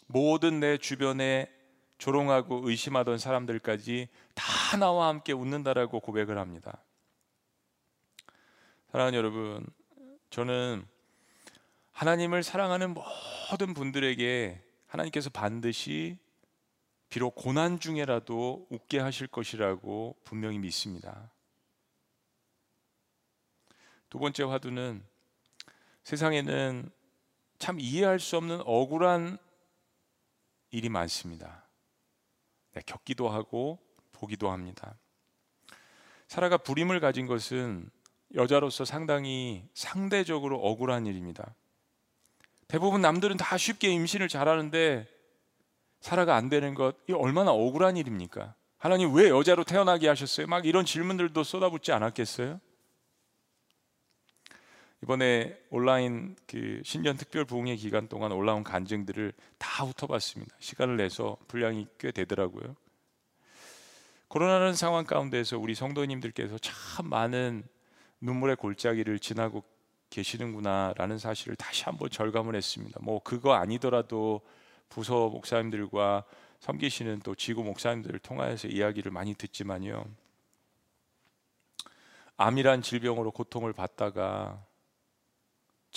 모든 0.07 0.59
내 0.59 0.77
주변에 0.77 1.51
조롱하고 1.97 2.69
의심하던 2.69 3.17
사람들까지 3.17 4.07
다 4.33 4.77
나와 4.77 5.07
함께 5.07 5.33
웃는다라고 5.33 5.99
고백을 5.99 6.37
합니다. 6.37 6.83
사랑하는 8.91 9.17
여러분, 9.17 9.65
저는 10.29 10.85
하나님을 11.91 12.43
사랑하는 12.43 12.93
모든 12.93 13.73
분들에게 13.73 14.61
하나님께서 14.87 15.29
반드시 15.29 16.17
비록 17.09 17.35
고난 17.35 17.79
중에라도 17.79 18.67
웃게 18.69 18.99
하실 18.99 19.27
것이라고 19.27 20.15
분명히 20.23 20.59
믿습니다. 20.59 21.31
두 24.09 24.19
번째 24.19 24.43
화두는 24.43 25.03
세상에는 26.03 26.89
참 27.59 27.79
이해할 27.79 28.19
수 28.19 28.37
없는 28.37 28.61
억울한 28.65 29.37
일이 30.71 30.89
많습니다. 30.89 31.63
네, 32.73 32.81
겪기도 32.85 33.29
하고 33.29 33.79
보기도 34.11 34.51
합니다. 34.51 34.97
사라가 36.27 36.57
불임을 36.57 36.99
가진 36.99 37.25
것은 37.25 37.89
여자로서 38.35 38.85
상당히 38.85 39.67
상대적으로 39.73 40.59
억울한 40.59 41.05
일입니다. 41.05 41.55
대부분 42.67 43.01
남들은 43.01 43.37
다 43.37 43.57
쉽게 43.57 43.89
임신을 43.89 44.27
잘하는데 44.27 45.07
사라가 46.01 46.35
안 46.35 46.49
되는 46.49 46.73
것, 46.73 46.95
이 47.09 47.13
얼마나 47.13 47.51
억울한 47.51 47.97
일입니까? 47.97 48.55
하나님 48.77 49.13
왜 49.15 49.29
여자로 49.29 49.63
태어나게 49.63 50.07
하셨어요? 50.07 50.47
막 50.47 50.65
이런 50.65 50.85
질문들도 50.85 51.43
쏟아붓지 51.43 51.91
않았겠어요? 51.91 52.59
이번에 55.07 55.57
온라인 55.69 56.35
그 56.47 56.81
신년 56.83 57.15
특별 57.15 57.45
부흥회 57.45 57.77
기간 57.77 58.09
동안 58.09 58.33
올라온 58.33 58.65
간증들을 58.65 59.31
다 59.57 59.85
훑어봤습니다. 59.85 60.53
시간을 60.59 60.97
내서 60.97 61.37
분량이 61.47 61.87
꽤 61.97 62.11
되더라고요. 62.11 62.75
코로나라는 64.27 64.73
상황 64.73 65.05
가운데서 65.05 65.59
우리 65.59 65.75
성도님들께서 65.75 66.57
참 66.57 67.07
많은 67.07 67.63
눈물의 68.19 68.57
골짜기를 68.57 69.19
지나고 69.19 69.63
계시는구나라는 70.09 71.19
사실을 71.19 71.55
다시 71.55 71.85
한번 71.85 72.09
절감을 72.09 72.53
했습니다. 72.53 72.99
뭐 73.01 73.21
그거 73.23 73.53
아니더라도 73.53 74.41
부서 74.89 75.29
목사님들과 75.29 76.25
섬기시는 76.59 77.21
또 77.23 77.33
지구 77.33 77.63
목사님들을 77.63 78.19
통하여서 78.19 78.67
이야기를 78.67 79.13
많이 79.13 79.35
듣지만요. 79.35 80.03
암이란 82.35 82.81
질병으로 82.81 83.31
고통을 83.31 83.71
받다가 83.71 84.66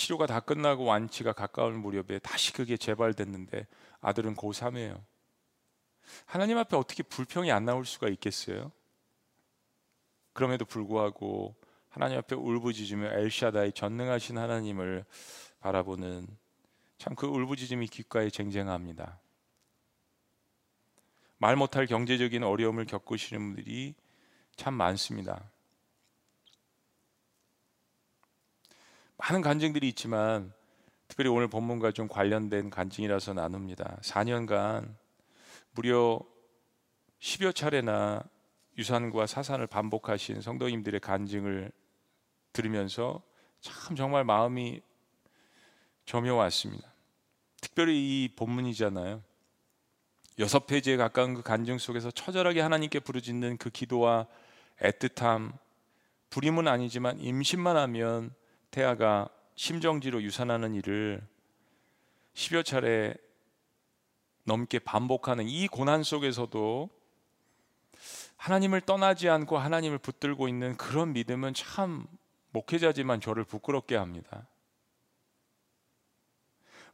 치료가 0.00 0.24
다 0.24 0.40
끝나고 0.40 0.84
완치가 0.84 1.34
가까운 1.34 1.78
무렵에 1.78 2.20
다시 2.20 2.54
그게 2.54 2.78
재발됐는데 2.78 3.66
아들은 4.00 4.34
고3이에요. 4.34 4.98
하나님 6.24 6.56
앞에 6.56 6.74
어떻게 6.74 7.02
불평이 7.02 7.52
안 7.52 7.66
나올 7.66 7.84
수가 7.84 8.08
있겠어요? 8.08 8.72
그럼에도 10.32 10.64
불구하고 10.64 11.54
하나님 11.90 12.16
앞에 12.16 12.34
울부짖으며 12.34 13.12
엘샤다이 13.12 13.72
전능하신 13.72 14.38
하나님을 14.38 15.04
바라보는 15.60 16.26
참 16.96 17.14
그 17.14 17.26
울부짖음이 17.26 17.86
귓가에 17.88 18.30
쟁쟁합니다. 18.30 19.20
말 21.36 21.56
못할 21.56 21.86
경제적인 21.86 22.42
어려움을 22.42 22.86
겪으시는 22.86 23.54
분들이 23.54 23.94
참 24.56 24.72
많습니다. 24.72 25.50
많은 29.20 29.42
간증들이 29.42 29.88
있지만 29.90 30.52
특별히 31.06 31.30
오늘 31.30 31.48
본문과 31.48 31.92
좀 31.92 32.08
관련된 32.08 32.70
간증이라서 32.70 33.34
나눕니다. 33.34 33.98
4년간 34.02 34.94
무려 35.72 36.20
10여 37.20 37.54
차례나 37.54 38.22
유산과 38.78 39.26
사산을 39.26 39.66
반복하신 39.66 40.40
성도님들의 40.40 41.00
간증을 41.00 41.70
들으면서 42.52 43.22
참 43.60 43.94
정말 43.94 44.24
마음이 44.24 44.80
점여왔습니다. 46.06 46.90
특별히 47.60 47.98
이 48.24 48.28
본문이잖아요. 48.34 49.22
여섯 50.38 50.66
페이지에 50.66 50.96
가까운 50.96 51.34
그 51.34 51.42
간증 51.42 51.76
속에서 51.76 52.10
처절하게 52.10 52.62
하나님께 52.62 53.00
부르짖는 53.00 53.58
그 53.58 53.68
기도와 53.68 54.26
애틋함, 54.80 55.52
불임은 56.30 56.66
아니지만 56.66 57.20
임신만 57.20 57.76
하면 57.76 58.34
태아가 58.70 59.28
심정지로 59.54 60.22
유산하는 60.22 60.74
일을 60.74 61.22
10여 62.34 62.64
차례 62.64 63.14
넘게 64.44 64.78
반복하는 64.78 65.48
이 65.48 65.68
고난 65.68 66.02
속에서도 66.02 66.88
하나님을 68.36 68.80
떠나지 68.80 69.28
않고 69.28 69.58
하나님을 69.58 69.98
붙들고 69.98 70.48
있는 70.48 70.76
그런 70.76 71.12
믿음은 71.12 71.52
참 71.54 72.06
목회자지만 72.52 73.20
저를 73.20 73.44
부끄럽게 73.44 73.96
합니다. 73.96 74.48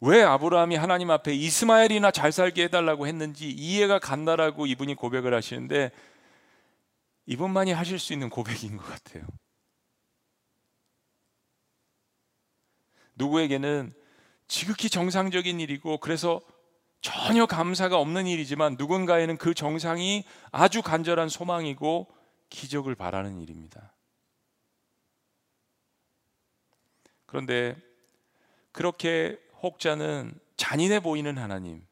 왜 0.01 0.23
아브라함이 0.23 0.77
하나님 0.77 1.11
앞에 1.11 1.35
이스마엘이나 1.35 2.11
잘 2.11 2.33
살게 2.33 2.65
해달라고 2.65 3.07
했는지 3.07 3.49
이해가 3.49 3.99
간다라고 3.99 4.67
이분이 4.67 4.95
고백을 4.95 5.33
하시는데 5.33 5.91
이분만이 7.27 7.73
하실 7.73 7.99
수 7.99 8.13
있는 8.13 8.29
고백인 8.29 8.77
것 8.77 8.85
같아요. 8.85 9.25
누구에게는 13.17 13.93
지극히 14.49 14.89
정상적인 14.89 15.61
일이고 15.61 15.99
그래서 15.99 16.41
전혀 17.01 17.47
감사가 17.47 17.99
없는 17.99 18.27
일이지만 18.27 18.77
누군가에는 18.79 19.37
그 19.37 19.55
정상이 19.55 20.25
아주 20.51 20.83
간절한 20.83 21.29
소망이고 21.29 22.07
기적을 22.49 22.95
바라는 22.95 23.41
일입니다. 23.41 23.93
그런데 27.27 27.77
그렇게 28.73 29.39
혹자는 29.63 30.33
잔인해 30.57 31.01
보이는 31.01 31.37
하나님, 31.37 31.87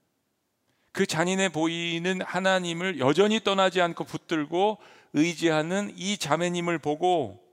그 0.93 1.07
잔인해 1.07 1.49
보이는 1.51 2.23
하나님을 2.23 3.01
여전히 3.01 3.41
떠나지 3.41 3.81
않고 3.81 4.05
붙들고 4.05 4.79
의지하는 5.13 5.93
이 5.97 6.17
자매님을 6.17 6.79
보고 6.79 7.44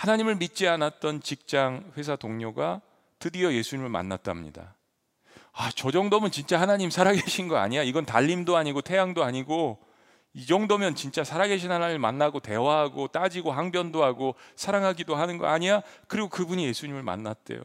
하나님을 0.00 0.36
믿지 0.36 0.66
않았던 0.66 1.20
직장 1.20 1.92
회사 1.98 2.16
동료가 2.16 2.80
드디어 3.18 3.52
예수님을 3.52 3.90
만났답니다. 3.90 4.74
아, 5.52 5.70
저 5.76 5.90
정도면 5.90 6.30
진짜 6.30 6.58
하나님 6.58 6.88
살아계신 6.88 7.48
거 7.48 7.58
아니야? 7.58 7.82
이건 7.82 8.06
달림도 8.06 8.56
아니고 8.56 8.80
태양도 8.80 9.22
아니고 9.22 9.78
이 10.32 10.46
정도면 10.46 10.94
진짜 10.94 11.22
살아계신 11.22 11.70
하나님을 11.70 11.98
만나고 11.98 12.40
대화하고 12.40 13.08
따지고 13.08 13.52
항변도 13.52 14.02
하고 14.02 14.36
사랑하기도 14.56 15.16
하는 15.16 15.36
거 15.36 15.48
아니야? 15.48 15.82
그리고 16.08 16.30
그분이 16.30 16.64
예수님을 16.64 17.02
만났대요. 17.02 17.60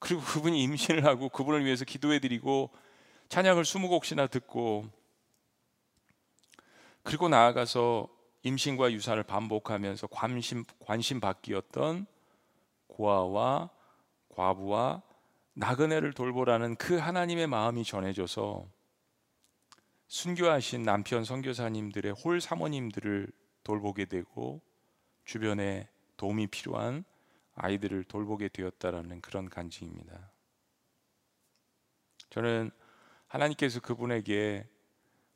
그리고 0.00 0.22
그분이 0.22 0.60
임신을 0.60 1.04
하고 1.04 1.28
그분을 1.28 1.64
위해서 1.64 1.84
기도해 1.84 2.18
드리고 2.18 2.70
찬양을 3.28 3.64
스무 3.64 3.86
곡씩이나 3.86 4.26
듣고 4.26 4.86
그리고 7.04 7.28
나아가서 7.28 8.08
임신과 8.44 8.92
유산을 8.92 9.22
반복하면서 9.22 10.06
관심 10.08 10.64
관심 10.78 11.18
받기였던 11.18 12.06
고아와 12.86 13.70
과부와 14.28 15.02
나그네를 15.54 16.12
돌보라는 16.12 16.76
그 16.76 16.98
하나님의 16.98 17.46
마음이 17.46 17.84
전해져서 17.84 18.66
순교하신 20.08 20.82
남편 20.82 21.24
선교사님들의 21.24 22.12
홀 22.12 22.40
사모님들을 22.40 23.28
돌보게 23.62 24.04
되고 24.04 24.60
주변에 25.24 25.88
도움이 26.18 26.48
필요한 26.48 27.04
아이들을 27.54 28.04
돌보게 28.04 28.48
되었다라는 28.48 29.22
그런 29.22 29.48
간증입니다. 29.48 30.30
저는 32.28 32.70
하나님께서 33.26 33.80
그분에게 33.80 34.68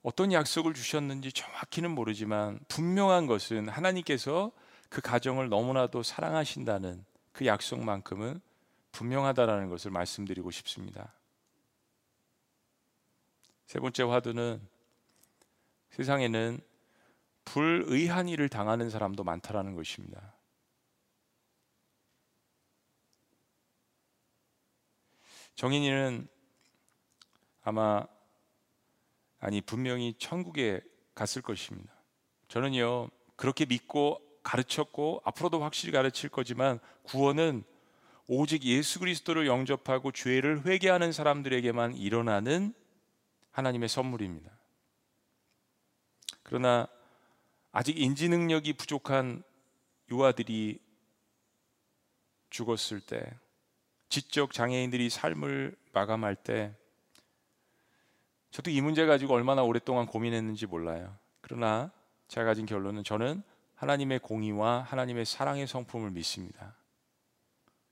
어떤 0.08 0.32
약속을 0.32 0.72
주셨는지 0.72 1.30
정확히는 1.32 1.90
모르지만 1.90 2.58
분명한 2.68 3.26
것은 3.26 3.68
하나님께서 3.68 4.52
그 4.88 5.02
가정을 5.02 5.50
너무나도 5.50 6.02
사랑하신다는 6.02 7.04
그 7.32 7.44
약속만큼은 7.44 8.40
분명하다라는 8.92 9.68
것을 9.68 9.90
말씀드리고 9.90 10.50
싶습니다. 10.50 11.12
세 13.66 13.80
번째 13.80 14.04
화두는 14.04 14.66
세상에는 15.90 16.58
불의한 17.44 18.30
일을 18.30 18.48
당하는 18.48 18.88
사람도 18.88 19.24
많다라는 19.24 19.74
것입니다. 19.74 20.32
정인이는 25.54 26.26
아마 27.62 28.06
아니 29.40 29.60
분명히 29.60 30.14
천국에 30.18 30.80
갔을 31.14 31.42
것입니다. 31.42 31.92
저는요 32.48 33.08
그렇게 33.36 33.66
믿고 33.66 34.20
가르쳤고 34.42 35.22
앞으로도 35.24 35.62
확실히 35.62 35.92
가르칠 35.92 36.30
거지만 36.30 36.80
구원은 37.02 37.64
오직 38.26 38.64
예수 38.64 38.98
그리스도를 38.98 39.46
영접하고 39.46 40.12
죄를 40.12 40.64
회개하는 40.66 41.12
사람들에게만 41.12 41.94
일어나는 41.96 42.74
하나님의 43.52 43.88
선물입니다. 43.88 44.50
그러나 46.42 46.88
아직 47.72 47.98
인지 47.98 48.28
능력이 48.28 48.74
부족한 48.74 49.42
유아들이 50.10 50.80
죽었을 52.50 53.00
때 53.00 53.38
지적 54.08 54.52
장애인들이 54.52 55.10
삶을 55.10 55.76
마감할 55.92 56.36
때 56.36 56.74
저도 58.50 58.70
이 58.70 58.80
문제 58.80 59.06
가지고 59.06 59.34
얼마나 59.34 59.62
오랫동안 59.62 60.06
고민했는지 60.06 60.66
몰라요. 60.66 61.16
그러나 61.40 61.90
제가 62.28 62.46
가진 62.46 62.66
결론은 62.66 63.04
저는 63.04 63.42
하나님의 63.74 64.18
공의와 64.20 64.82
하나님의 64.82 65.24
사랑의 65.24 65.66
성품을 65.66 66.10
믿습니다. 66.10 66.74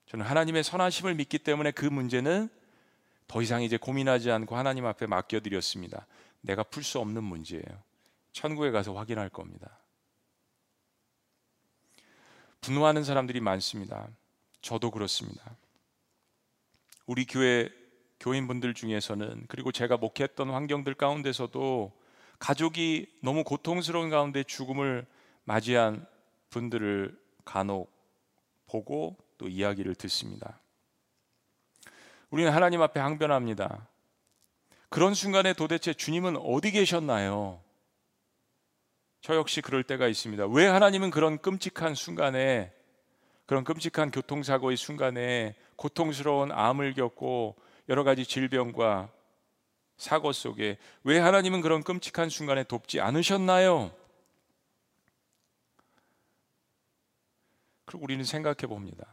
저는 0.06 0.24
하나님의 0.24 0.64
선하심을 0.64 1.14
믿기 1.14 1.38
때문에 1.38 1.70
그 1.70 1.84
문제는 1.84 2.48
더 3.26 3.42
이상 3.42 3.62
이제 3.62 3.76
고민하지 3.76 4.30
않고 4.30 4.56
하나님 4.56 4.86
앞에 4.86 5.06
맡겨드렸습니다. 5.06 6.06
내가 6.40 6.62
풀 6.62 6.82
수 6.82 6.98
없는 7.00 7.24
문제예요. 7.24 7.82
천국에 8.32 8.70
가서 8.70 8.94
확인할 8.94 9.28
겁니다. 9.30 9.78
분노하는 12.60 13.04
사람들이 13.04 13.40
많습니다. 13.40 14.08
저도 14.60 14.90
그렇습니다. 14.90 15.56
우리 17.06 17.24
교회 17.24 17.68
교인분들 18.20 18.74
중에서는 18.74 19.44
그리고 19.48 19.72
제가 19.72 19.96
목회했던 19.96 20.50
환경들 20.50 20.94
가운데서도 20.94 21.92
가족이 22.38 23.06
너무 23.22 23.44
고통스러운 23.44 24.10
가운데 24.10 24.42
죽음을 24.42 25.06
맞이한 25.44 26.06
분들을 26.50 27.18
간혹 27.44 27.90
보고 28.66 29.16
또 29.38 29.48
이야기를 29.48 29.94
듣습니다. 29.94 30.60
우리는 32.30 32.50
하나님 32.50 32.82
앞에 32.82 33.00
항변합니다. 33.00 33.86
그런 34.88 35.14
순간에 35.14 35.52
도대체 35.52 35.92
주님은 35.94 36.36
어디 36.36 36.70
계셨나요? 36.70 37.60
저 39.20 39.34
역시 39.34 39.60
그럴 39.60 39.82
때가 39.82 40.06
있습니다. 40.08 40.46
왜 40.46 40.66
하나님은 40.66 41.10
그런 41.10 41.38
끔찍한 41.38 41.94
순간에 41.94 42.72
그런 43.46 43.64
끔찍한 43.64 44.10
교통사고의 44.10 44.76
순간에 44.76 45.54
고통스러운 45.76 46.50
암을 46.52 46.94
겪고 46.94 47.56
여러 47.88 48.04
가지 48.04 48.24
질병과 48.24 49.10
사고 49.96 50.32
속에 50.32 50.78
왜 51.04 51.18
하나님은 51.18 51.60
그런 51.60 51.82
끔찍한 51.82 52.28
순간에 52.28 52.64
돕지 52.64 53.00
않으셨나요? 53.00 53.92
그리고 57.84 58.04
우리는 58.04 58.24
생각해 58.24 58.66
봅니다. 58.66 59.06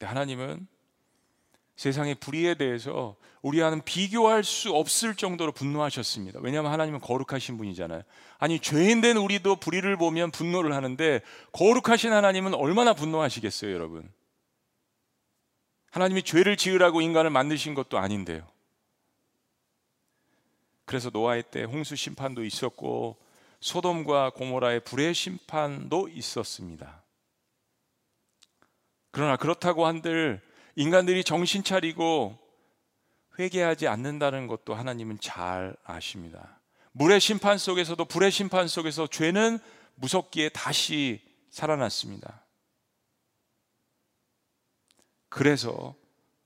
하나님은 0.00 0.66
세상의 1.76 2.16
불의에 2.16 2.54
대해서 2.54 3.16
우리와는 3.42 3.82
비교할 3.84 4.42
수 4.42 4.72
없을 4.72 5.14
정도로 5.14 5.52
분노하셨습니다. 5.52 6.40
왜냐하면 6.42 6.72
하나님은 6.72 7.00
거룩하신 7.00 7.58
분이잖아요. 7.58 8.02
아니 8.38 8.58
죄인된 8.58 9.18
우리도 9.18 9.56
불의를 9.56 9.96
보면 9.98 10.30
분노를 10.30 10.72
하는데 10.72 11.20
거룩하신 11.52 12.12
하나님은 12.12 12.54
얼마나 12.54 12.94
분노하시겠어요, 12.94 13.72
여러분? 13.72 14.10
하나님이 15.96 16.24
죄를 16.24 16.58
지으라고 16.58 17.00
인간을 17.00 17.30
만드신 17.30 17.72
것도 17.72 17.96
아닌데요. 17.96 18.46
그래서 20.84 21.08
노아의 21.08 21.44
때 21.50 21.62
홍수 21.62 21.96
심판도 21.96 22.44
있었고 22.44 23.16
소돔과 23.60 24.30
고모라의 24.34 24.80
불의 24.80 25.14
심판도 25.14 26.08
있었습니다. 26.08 27.02
그러나 29.10 29.38
그렇다고 29.38 29.86
한들 29.86 30.42
인간들이 30.74 31.24
정신 31.24 31.64
차리고 31.64 32.38
회개하지 33.38 33.88
않는다는 33.88 34.48
것도 34.48 34.74
하나님은 34.74 35.20
잘 35.20 35.74
아십니다. 35.82 36.60
물의 36.92 37.20
심판 37.20 37.56
속에서도 37.56 38.04
불의 38.04 38.30
심판 38.30 38.68
속에서 38.68 39.06
죄는 39.06 39.58
무섭기에 39.94 40.50
다시 40.50 41.22
살아났습니다. 41.48 42.45
그래서 45.28 45.94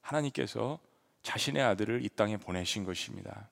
하나님께서 0.00 0.78
자신의 1.22 1.62
아들을 1.62 2.04
이 2.04 2.08
땅에 2.08 2.36
보내신 2.36 2.84
것입니다. 2.84 3.50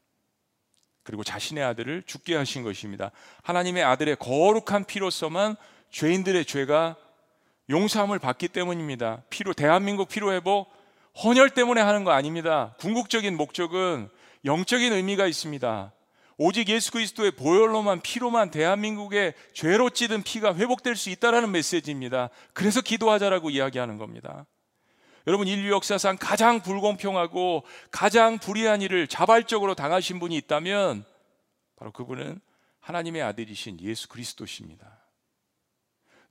그리고 1.02 1.24
자신의 1.24 1.64
아들을 1.64 2.02
죽게 2.06 2.34
하신 2.36 2.62
것입니다. 2.62 3.10
하나님의 3.42 3.82
아들의 3.82 4.16
거룩한 4.16 4.84
피로서만 4.84 5.56
죄인들의 5.90 6.44
죄가 6.44 6.96
용서함을 7.70 8.18
받기 8.18 8.48
때문입니다. 8.48 9.22
피로 9.30 9.52
대한민국 9.52 10.08
피로 10.08 10.32
회복 10.32 10.70
헌혈 11.22 11.50
때문에 11.50 11.80
하는 11.80 12.04
거 12.04 12.12
아닙니다. 12.12 12.74
궁극적인 12.78 13.36
목적은 13.36 14.08
영적인 14.44 14.92
의미가 14.92 15.26
있습니다. 15.26 15.92
오직 16.36 16.68
예수 16.68 16.92
그리스도의 16.92 17.32
보혈로만 17.32 18.00
피로만 18.00 18.50
대한민국의 18.50 19.34
죄로 19.52 19.90
찌든 19.90 20.22
피가 20.22 20.54
회복될 20.54 20.94
수 20.94 21.10
있다라는 21.10 21.50
메시지입니다. 21.50 22.30
그래서 22.52 22.80
기도하자라고 22.80 23.50
이야기하는 23.50 23.98
겁니다. 23.98 24.46
여러분 25.28 25.46
인류 25.46 25.70
역사상 25.72 26.16
가장 26.18 26.62
불공평하고 26.62 27.62
가장 27.90 28.38
불의한 28.38 28.80
일을 28.80 29.06
자발적으로 29.06 29.74
당하신 29.74 30.20
분이 30.20 30.34
있다면 30.38 31.04
바로 31.76 31.92
그분은 31.92 32.40
하나님의 32.80 33.20
아들이신 33.20 33.78
예수 33.82 34.08
그리스도십니다. 34.08 35.04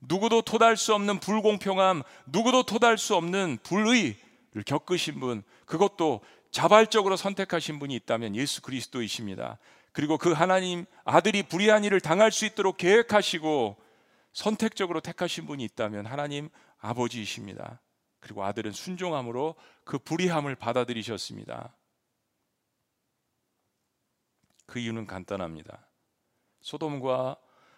누구도 0.00 0.42
토달 0.42 0.76
수 0.76 0.96
없는 0.96 1.20
불공평함, 1.20 2.02
누구도 2.26 2.64
토달 2.64 2.98
수 2.98 3.14
없는 3.14 3.58
불의를 3.62 4.64
겪으신 4.66 5.20
분, 5.20 5.44
그것도 5.64 6.20
자발적으로 6.50 7.14
선택하신 7.14 7.78
분이 7.78 7.94
있다면 7.94 8.34
예수 8.34 8.62
그리스도이십니다. 8.62 9.58
그리고 9.92 10.18
그 10.18 10.32
하나님 10.32 10.86
아들이 11.04 11.44
불의한 11.44 11.84
일을 11.84 12.00
당할 12.00 12.32
수 12.32 12.46
있도록 12.46 12.78
계획하시고 12.78 13.76
선택적으로 14.32 15.00
택하신 15.00 15.46
분이 15.46 15.62
있다면 15.62 16.06
하나님 16.06 16.48
아버지이십니다. 16.80 17.80
그리고 18.20 18.44
아들은 18.44 18.72
순종함으로 18.72 19.54
그 19.84 19.98
불의함을 19.98 20.56
받아들이셨습니다. 20.56 21.74
그 24.66 24.78
이유는 24.78 25.06
간단합니다. 25.06 25.86
소돔과 26.60 27.36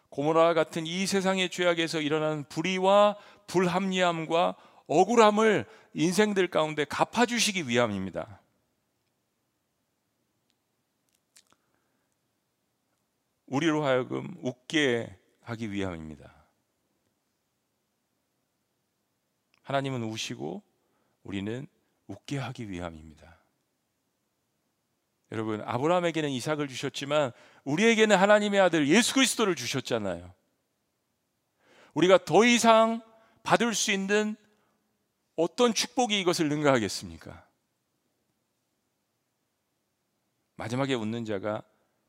고모라 0.09 0.55
같은 0.55 0.87
이 0.87 1.07
세상의 1.07 1.51
죄악에서 1.51 2.01
일어나는 2.01 2.45
불의와 2.49 3.17
불합리함과 3.47 4.57
억울함을 4.87 5.67
인생들 5.95 6.49
가운데 6.49 6.85
갚아주시기 6.85 7.69
위함입니다. 7.69 8.41
우리로 13.47 13.85
하여금 13.85 14.37
웃게 14.43 15.17
하기 15.43 15.71
위함입니다. 15.73 16.40
하나님은 19.71 20.03
우시고 20.03 20.65
우리는 21.23 21.69
웃게 22.09 22.39
하기 22.39 22.71
위함입니다. 22.71 23.39
여러분 25.31 25.63
아브라함에게는 25.63 26.29
이삭을 26.31 26.67
주셨지만 26.67 27.31
우리에게는 27.63 28.17
하나님의 28.17 28.59
아들 28.59 28.89
예수 28.89 29.15
그리스도를 29.15 29.55
주셨잖아요. 29.55 30.35
우리가 31.95 32.25
더 32.25 32.45
이상 32.45 33.01
받을 33.45 33.73
수 33.75 33.93
있는 33.93 34.35
어떤 35.37 35.73
축복이 35.73 36.19
이것을 36.21 36.49
능가하겠습니까? 36.49 37.47
마지막에 40.57 40.95
웃는 40.95 41.25
자가 41.25 41.63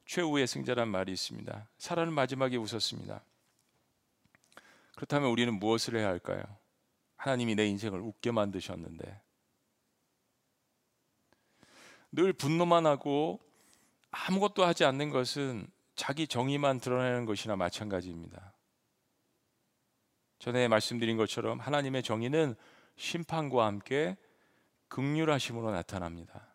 최후의 0.08 0.48
승자란 0.48 0.88
말이 0.88 1.12
있습니다. 1.12 1.70
사라는 1.78 2.12
마지막에 2.12 2.58
웃었습니다. 2.58 3.24
그렇다면 4.96 5.30
우리는 5.30 5.54
무엇을 5.54 5.96
해야 5.96 6.08
할까요? 6.08 6.61
하나님이 7.22 7.54
내 7.54 7.68
인생을 7.68 8.00
웃게 8.02 8.32
만드셨는데 8.32 9.22
늘 12.14 12.34
분노만 12.34 12.88
하고 12.88 13.40
아무것도 14.10 14.66
하지 14.66 14.86
않는 14.86 15.12
것은 15.12 15.68
자기 15.96 16.28
정의만 16.28 16.80
드러내는 16.80 17.26
것이나 17.26 17.56
마찬가지입니다. 17.56 18.54
전에 20.40 20.68
말씀드린 20.68 21.16
것처럼 21.16 21.60
하나님의 21.60 22.02
정의는 22.02 22.56
심판과 22.96 23.68
함께 23.68 24.18
극률하심으로 24.88 25.70
나타납니다. 25.70 26.48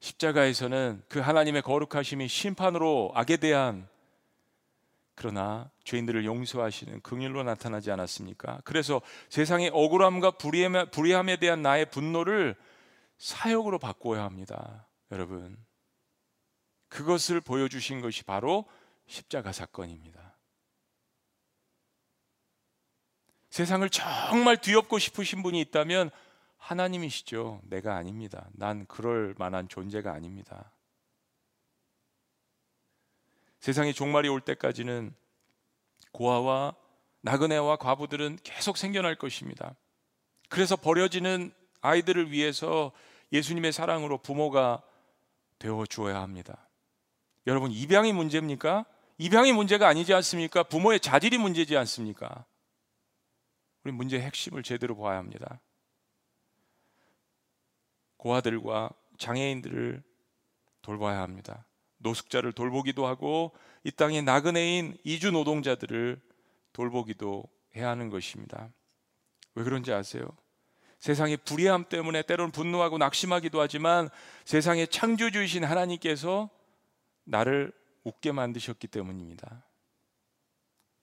십자가에서는 0.00 1.02
그 1.10 1.20
하나님의 1.20 1.60
거룩하심이 1.60 2.26
심판으로 2.26 3.12
악에 3.14 3.36
대한 3.36 3.86
그러나 5.14 5.70
죄인들을 5.84 6.24
용서하시는 6.24 7.00
긍휼로 7.02 7.42
나타나지 7.44 7.90
않았습니까? 7.90 8.60
그래서 8.64 9.00
세상의 9.28 9.70
억울함과 9.72 10.32
불의함에 10.32 11.36
대한 11.36 11.62
나의 11.62 11.90
분노를 11.90 12.56
사역으로 13.18 13.78
바꿔야 13.78 14.24
합니다. 14.24 14.88
여러분. 15.10 15.56
그것을 16.88 17.40
보여주신 17.40 18.00
것이 18.00 18.24
바로 18.24 18.64
십자가 19.06 19.52
사건입니다. 19.52 20.36
세상을 23.50 23.88
정말 23.90 24.56
뒤엎고 24.56 24.98
싶으신 24.98 25.42
분이 25.42 25.60
있다면 25.60 26.10
하나님이시죠. 26.56 27.60
내가 27.64 27.96
아닙니다. 27.96 28.48
난 28.52 28.86
그럴 28.86 29.34
만한 29.38 29.68
존재가 29.68 30.12
아닙니다. 30.12 30.73
세상의 33.64 33.94
종말이 33.94 34.28
올 34.28 34.42
때까지는 34.42 35.14
고아와 36.12 36.76
나그네와 37.22 37.76
과부들은 37.76 38.40
계속 38.44 38.76
생겨날 38.76 39.14
것입니다. 39.16 39.74
그래서 40.50 40.76
버려지는 40.76 41.50
아이들을 41.80 42.30
위해서 42.30 42.92
예수님의 43.32 43.72
사랑으로 43.72 44.18
부모가 44.18 44.82
되어 45.58 45.86
주어야 45.86 46.20
합니다. 46.20 46.68
여러분 47.46 47.70
입양이 47.70 48.12
문제입니까? 48.12 48.84
입양이 49.16 49.50
문제가 49.54 49.88
아니지 49.88 50.12
않습니까? 50.12 50.64
부모의 50.64 51.00
자질이 51.00 51.38
문제지 51.38 51.74
않습니까? 51.78 52.44
우리 53.82 53.92
문제의 53.92 54.20
핵심을 54.24 54.62
제대로 54.62 54.94
봐야 54.94 55.16
합니다. 55.16 55.62
고아들과 58.18 58.90
장애인들을 59.16 60.02
돌봐야 60.82 61.22
합니다. 61.22 61.66
노숙자를 62.04 62.52
돌보기도 62.52 63.06
하고 63.06 63.52
이 63.82 63.90
땅의 63.90 64.22
나그네인 64.22 64.96
이주 65.02 65.32
노동자들을 65.32 66.20
돌보기도 66.72 67.44
해야 67.76 67.88
하는 67.88 68.10
것입니다. 68.10 68.70
왜 69.54 69.64
그런지 69.64 69.92
아세요? 69.92 70.28
세상의 71.00 71.38
불의함 71.38 71.86
때문에 71.88 72.22
때로는 72.22 72.52
분노하고 72.52 72.98
낙심하기도 72.98 73.60
하지만 73.60 74.08
세상의 74.44 74.88
창조주이신 74.88 75.64
하나님께서 75.64 76.48
나를 77.24 77.72
웃게 78.04 78.32
만드셨기 78.32 78.86
때문입니다. 78.86 79.64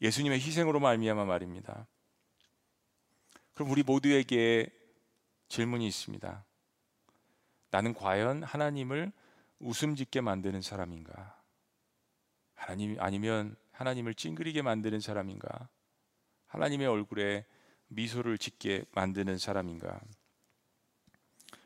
예수님의 0.01 0.39
희생으로 0.39 0.79
말미암아 0.79 1.25
말입니다. 1.25 1.87
그럼 3.53 3.69
우리 3.69 3.83
모두에게 3.83 4.67
질문이 5.49 5.85
있습니다. 5.87 6.45
나는 7.69 7.93
과연 7.93 8.43
하나님을 8.43 9.11
웃음 9.61 9.95
짓게 9.95 10.21
만드는 10.21 10.61
사람인가? 10.61 11.39
하나님 12.55 12.99
아니면 12.99 13.55
하나님을 13.71 14.13
찡그리게 14.13 14.61
만드는 14.61 14.99
사람인가? 14.99 15.69
하나님의 16.47 16.87
얼굴에 16.87 17.45
미소를 17.87 18.37
짓게 18.37 18.85
만드는 18.91 19.37
사람인가? 19.37 19.99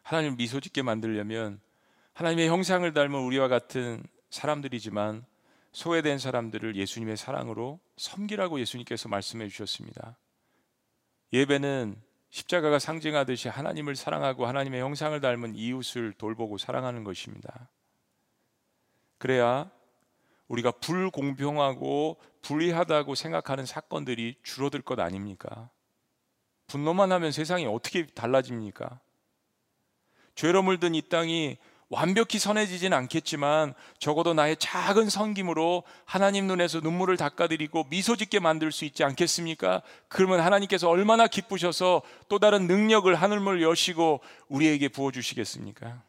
하나님을 0.03 0.37
미소 0.37 0.59
짓게 0.59 0.81
만들려면 0.81 1.59
하나님의 2.13 2.47
형상을 2.47 2.91
닮은 2.93 3.19
우리와 3.19 3.47
같은 3.47 4.03
사람들이지만 4.29 5.25
소외된 5.71 6.19
사람들을 6.19 6.75
예수님의 6.75 7.17
사랑으로 7.17 7.79
섬기라고 7.97 8.59
예수님께서 8.59 9.09
말씀해 9.09 9.49
주셨습니다. 9.49 10.17
예배는 11.33 12.01
십자가가 12.29 12.79
상징하듯이 12.79 13.49
하나님을 13.49 13.95
사랑하고 13.95 14.45
하나님의 14.45 14.81
형상을 14.81 15.19
닮은 15.19 15.55
이웃을 15.55 16.13
돌보고 16.13 16.57
사랑하는 16.57 17.03
것입니다. 17.03 17.69
그래야 19.17 19.69
우리가 20.47 20.71
불공평하고 20.71 22.17
불리하다고 22.41 23.15
생각하는 23.15 23.65
사건들이 23.65 24.35
줄어들 24.43 24.81
것 24.81 24.99
아닙니까? 24.99 25.69
분노만 26.67 27.11
하면 27.11 27.31
세상이 27.31 27.65
어떻게 27.65 28.05
달라집니까? 28.05 28.99
죄로 30.35 30.61
물든 30.61 30.95
이 30.95 31.01
땅이 31.01 31.57
완벽히 31.89 32.39
선해지진 32.39 32.93
않겠지만 32.93 33.73
적어도 33.99 34.33
나의 34.33 34.57
작은 34.57 35.09
섬김으로 35.09 35.83
하나님 36.03 36.47
눈에서 36.47 36.79
눈물을 36.79 37.15
닦아드리고 37.15 37.85
미소 37.89 38.15
짓게 38.15 38.39
만들 38.39 38.71
수 38.71 38.85
있지 38.85 39.03
않겠습니까? 39.03 39.81
그러면 40.07 40.39
하나님께서 40.39 40.89
얼마나 40.89 41.27
기쁘셔서 41.27 42.01
또 42.27 42.39
다른 42.39 42.67
능력을 42.67 43.13
하늘물 43.13 43.61
여시고 43.61 44.21
우리에게 44.49 44.89
부어주시겠습니까? 44.89 46.03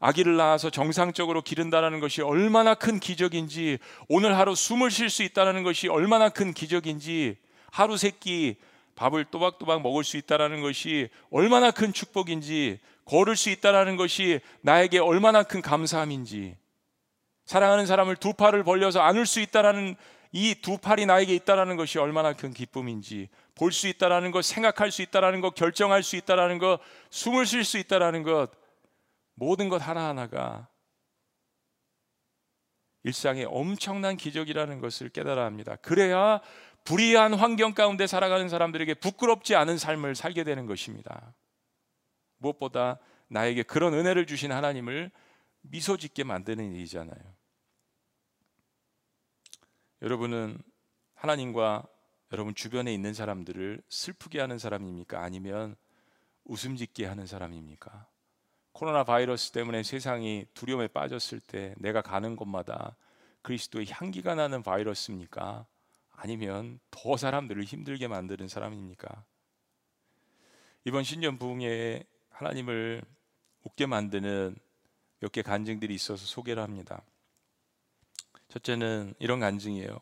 아기를 0.00 0.36
낳아서 0.36 0.70
정상적으로 0.70 1.42
기른다는 1.42 2.00
것이 2.00 2.22
얼마나 2.22 2.74
큰 2.74 3.00
기적인지 3.00 3.78
오늘 4.08 4.36
하루 4.36 4.54
숨을 4.54 4.90
쉴 4.90 5.08
수 5.10 5.22
있다는 5.22 5.62
것이 5.62 5.88
얼마나 5.88 6.28
큰 6.28 6.52
기적인지 6.52 7.36
하루 7.70 7.96
세끼 7.96 8.56
밥을 8.94 9.26
또박또박 9.26 9.82
먹을 9.82 10.04
수 10.04 10.16
있다는 10.16 10.62
것이 10.62 11.08
얼마나 11.30 11.70
큰 11.70 11.92
축복인지 11.92 12.78
걸을 13.04 13.36
수 13.36 13.50
있다는 13.50 13.96
것이 13.96 14.40
나에게 14.62 14.98
얼마나 14.98 15.42
큰 15.42 15.62
감사함인지 15.62 16.56
사랑하는 17.44 17.86
사람을 17.86 18.16
두 18.16 18.32
팔을 18.32 18.64
벌려서 18.64 19.00
안을 19.00 19.26
수 19.26 19.40
있다는 19.40 19.96
이 20.32 20.54
두 20.60 20.76
팔이 20.76 21.06
나에게 21.06 21.34
있다는 21.34 21.76
것이 21.76 21.98
얼마나 21.98 22.32
큰 22.32 22.52
기쁨인지 22.52 23.28
볼 23.54 23.72
수 23.72 23.88
있다는 23.88 24.32
것, 24.32 24.44
생각할 24.44 24.90
수 24.90 25.00
있다는 25.00 25.40
것, 25.40 25.54
결정할 25.54 26.02
수 26.02 26.16
있다는 26.16 26.58
것, 26.58 26.78
숨을 27.10 27.46
쉴 27.46 27.64
수 27.64 27.78
있다는 27.78 28.22
것 28.22 28.50
모든 29.36 29.68
것 29.68 29.76
하나하나가 29.78 30.68
일상의 33.04 33.44
엄청난 33.44 34.16
기적이라는 34.16 34.80
것을 34.80 35.10
깨달아야 35.10 35.46
합니다. 35.46 35.76
그래야 35.76 36.40
불이한 36.82 37.34
환경 37.34 37.72
가운데 37.72 38.06
살아가는 38.06 38.48
사람들에게 38.48 38.94
부끄럽지 38.94 39.54
않은 39.54 39.78
삶을 39.78 40.16
살게 40.16 40.42
되는 40.42 40.66
것입니다. 40.66 41.34
무엇보다 42.38 42.98
나에게 43.28 43.62
그런 43.62 43.94
은혜를 43.94 44.26
주신 44.26 44.50
하나님을 44.50 45.12
미소 45.60 45.96
짓게 45.96 46.24
만드는 46.24 46.72
일이잖아요. 46.72 47.36
여러분은 50.02 50.58
하나님과 51.14 51.86
여러분 52.32 52.54
주변에 52.54 52.92
있는 52.92 53.14
사람들을 53.14 53.82
슬프게 53.88 54.40
하는 54.40 54.58
사람입니까? 54.58 55.22
아니면 55.22 55.76
웃음 56.44 56.76
짓게 56.76 57.06
하는 57.06 57.26
사람입니까? 57.26 58.08
코로나 58.76 59.04
바이러스 59.04 59.52
때문에 59.52 59.82
세상이 59.82 60.44
두려움에 60.52 60.88
빠졌을 60.88 61.40
때 61.40 61.74
내가 61.78 62.02
가는 62.02 62.36
곳마다 62.36 62.94
그리스도의 63.40 63.86
향기가 63.88 64.34
나는 64.34 64.62
바이러스입니까? 64.62 65.64
아니면 66.10 66.78
더 66.90 67.16
사람들을 67.16 67.64
힘들게 67.64 68.06
만드는 68.06 68.48
사람입니까? 68.48 69.24
이번 70.84 71.04
신년 71.04 71.38
부흥회에 71.38 72.04
하나님을 72.28 73.00
웃게 73.62 73.86
만드는 73.86 74.54
몇 75.20 75.32
개 75.32 75.40
간증들이 75.40 75.94
있어서 75.94 76.26
소개를 76.26 76.62
합니다. 76.62 77.02
첫째는 78.48 79.14
이런 79.18 79.40
간증이에요. 79.40 79.98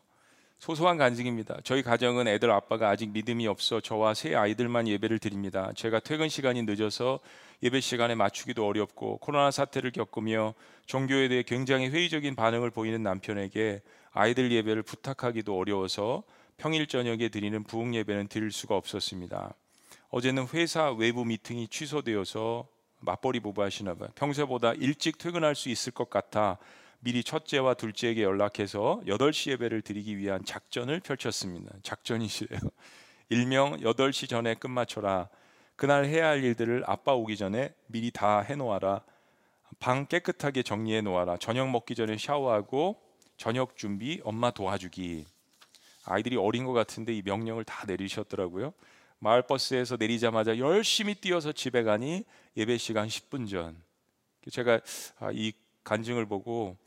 소소한 0.59 0.97
간증입니다. 0.97 1.59
저희 1.63 1.83
가정은 1.83 2.27
애들 2.27 2.49
아빠가 2.49 2.89
아직 2.89 3.09
믿음이 3.11 3.45
없어 3.47 3.79
저와 3.81 4.13
세 4.13 4.35
아이들만 4.35 4.87
예배를 4.87 5.19
드립니다. 5.19 5.71
제가 5.75 5.99
퇴근 5.99 6.29
시간이 6.29 6.63
늦어서 6.63 7.19
예배 7.61 7.81
시간에 7.81 8.15
맞추기도 8.15 8.65
어렵고 8.65 9.17
코로나 9.17 9.51
사태를 9.51 9.91
겪으며 9.91 10.53
종교에 10.85 11.27
대해 11.27 11.43
굉장히 11.43 11.89
회의적인 11.89 12.35
반응을 12.35 12.71
보이는 12.71 13.01
남편에게 13.03 13.81
아이들 14.11 14.51
예배를 14.51 14.83
부탁하기도 14.83 15.57
어려워서 15.57 16.23
평일 16.57 16.87
저녁에 16.87 17.29
드리는 17.29 17.63
부흥 17.63 17.93
예배는 17.95 18.27
드릴 18.27 18.51
수가 18.51 18.75
없었습니다. 18.75 19.53
어제는 20.09 20.47
회사 20.53 20.91
외부 20.91 21.25
미팅이 21.25 21.67
취소되어서 21.67 22.67
맞벌이 23.01 23.41
부부 23.41 23.61
하시나 23.61 23.93
봐요. 23.93 24.09
평소보다 24.15 24.73
일찍 24.73 25.17
퇴근할 25.17 25.53
수 25.53 25.69
있을 25.69 25.91
것 25.91 26.09
같아 26.09 26.57
미리 27.05 27.23
첫째와 27.23 27.75
둘째에게 27.75 28.23
연락해서 28.23 28.99
8시 29.05 29.51
예배를 29.51 29.83
드리기 29.83 30.17
위한 30.17 30.43
작전을 30.43 31.01
펼쳤습니다. 31.01 31.71
작전이시래요. 31.83 32.59
일명 33.29 33.77
8시 33.77 34.27
전에 34.27 34.55
끝마쳐라. 34.55 35.29
그날 35.75 36.05
해야 36.05 36.29
할 36.29 36.43
일들을 36.43 36.83
아빠 36.87 37.13
오기 37.13 37.37
전에 37.37 37.75
미리 37.85 38.09
다 38.09 38.39
해놓아라. 38.39 39.03
방 39.77 40.07
깨끗하게 40.07 40.63
정리해 40.63 41.01
놓아라. 41.01 41.37
저녁 41.37 41.69
먹기 41.69 41.93
전에 41.93 42.17
샤워하고 42.17 42.99
저녁 43.37 43.77
준비, 43.77 44.19
엄마 44.23 44.49
도와주기. 44.49 45.25
아이들이 46.05 46.37
어린 46.37 46.65
것 46.65 46.73
같은데 46.73 47.13
이 47.13 47.21
명령을 47.23 47.65
다 47.65 47.85
내리셨더라고요. 47.85 48.73
마을 49.19 49.43
버스에서 49.43 49.97
내리자마자 49.97 50.57
열심히 50.57 51.13
뛰어서 51.13 51.51
집에 51.51 51.83
가니 51.83 52.23
예배 52.57 52.79
시간 52.79 53.07
10분 53.07 53.47
전. 53.47 53.79
제가 54.49 54.81
아, 55.19 55.29
이 55.31 55.53
간증을 55.83 56.25
보고 56.25 56.77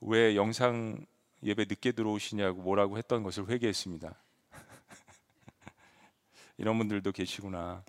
왜 0.00 0.36
영상 0.36 1.04
예배 1.42 1.66
늦게 1.68 1.92
들어오시냐고 1.92 2.62
뭐라고 2.62 2.98
했던 2.98 3.22
것을 3.22 3.48
회개했습니다. 3.48 4.14
이런 6.58 6.78
분들도 6.78 7.12
계시구나. 7.12 7.84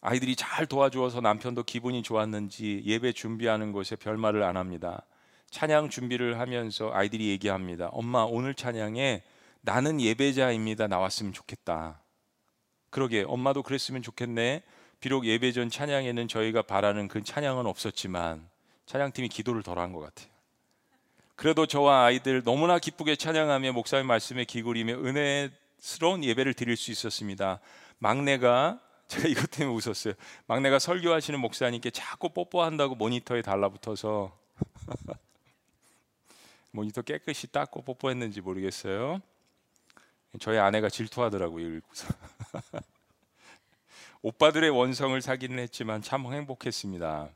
아이들이 0.00 0.36
잘 0.36 0.66
도와주어서 0.66 1.20
남편도 1.20 1.64
기분이 1.64 2.02
좋았는지 2.02 2.82
예배 2.84 3.12
준비하는 3.12 3.72
것에 3.72 3.96
별말을 3.96 4.42
안 4.42 4.56
합니다. 4.56 5.04
찬양 5.50 5.90
준비를 5.90 6.38
하면서 6.38 6.90
아이들이 6.92 7.28
얘기합니다. 7.30 7.88
엄마 7.88 8.22
오늘 8.22 8.54
찬양에 8.54 9.22
나는 9.60 10.00
예배자입니다. 10.00 10.86
나왔으면 10.86 11.32
좋겠다. 11.32 12.00
그러게 12.90 13.24
엄마도 13.26 13.62
그랬으면 13.62 14.02
좋겠네. 14.02 14.62
비록 15.00 15.26
예배 15.26 15.52
전 15.52 15.68
찬양에는 15.68 16.28
저희가 16.28 16.62
바라는 16.62 17.08
그 17.08 17.22
찬양은 17.22 17.66
없었지만 17.66 18.48
찬양팀이 18.88 19.28
기도를 19.28 19.62
덜 19.62 19.78
한 19.78 19.92
것 19.92 20.00
같아요. 20.00 20.28
그래도 21.36 21.66
저와 21.66 22.06
아이들 22.06 22.42
너무나 22.42 22.78
기쁘게 22.78 23.16
찬양하며 23.16 23.72
목사님 23.72 24.06
말씀에 24.06 24.44
기울이며 24.44 24.94
은혜스러운 24.94 26.24
예배를 26.24 26.54
드릴 26.54 26.76
수 26.76 26.90
있었습니다. 26.90 27.60
막내가 27.98 28.80
제가 29.06 29.28
이것 29.28 29.50
때문에 29.50 29.76
웃었어요. 29.76 30.14
막내가 30.46 30.78
설교하시는 30.78 31.38
목사님께 31.38 31.90
자꾸 31.90 32.30
뽀뽀한다고 32.30 32.94
모니터에 32.94 33.42
달라붙어서 33.42 34.36
모니터 36.72 37.02
깨끗이 37.02 37.46
닦고 37.52 37.82
뽀뽀했는지 37.82 38.40
모르겠어요. 38.40 39.20
저희 40.40 40.56
아내가 40.58 40.88
질투하더라고요. 40.88 41.76
읽고서. 41.76 42.08
오빠들의 44.22 44.70
원성을 44.70 45.20
사기는 45.20 45.58
했지만 45.58 46.00
참 46.02 46.24
행복했습니다. 46.32 47.28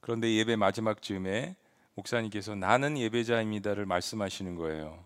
그런데 0.00 0.34
예배 0.34 0.56
마지막 0.56 1.02
즈음에 1.02 1.56
목사님께서 1.94 2.54
나는 2.54 2.96
예배자입니다를 2.96 3.86
말씀하시는 3.86 4.54
거예요. 4.54 5.04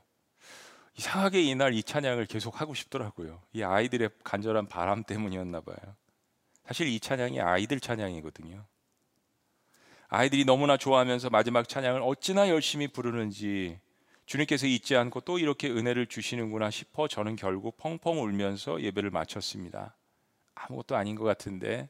이상하게 0.95 1.43
이날 1.43 1.73
이 1.75 1.83
찬양을 1.83 2.27
계속 2.27 2.61
하고 2.61 2.75
싶더라고요. 2.75 3.43
이 3.53 3.63
아이들의 3.63 4.11
간절한 4.25 4.69
바람 4.69 5.03
때문이었나 5.05 5.63
봐요. 5.63 5.97
사실 6.67 6.87
이 6.87 7.01
찬양이 7.01 7.41
아이들 7.41 7.81
찬양이거든요. 7.81 8.65
아이들이 10.09 10.45
너무나 10.45 10.77
좋아하면서 10.77 11.31
마지막 11.31 11.69
찬양을 11.69 12.03
어찌나 12.03 12.51
열심히 12.51 12.87
부르는지 12.87 13.81
주님께서 14.27 14.67
잊지 14.67 14.95
않고 14.95 15.23
또 15.23 15.39
이렇게 15.39 15.71
은혜를 15.71 16.07
주시는구나 16.07 16.71
싶어 16.71 17.09
저는 17.09 17.37
결국 17.37 17.79
펑펑 17.79 18.23
울면서 18.23 18.83
예배를 18.83 19.11
마쳤습니다. 19.11 19.97
아무것도 20.55 20.97
아닌 20.97 21.17
것 21.17 21.25
같은데 21.25 21.89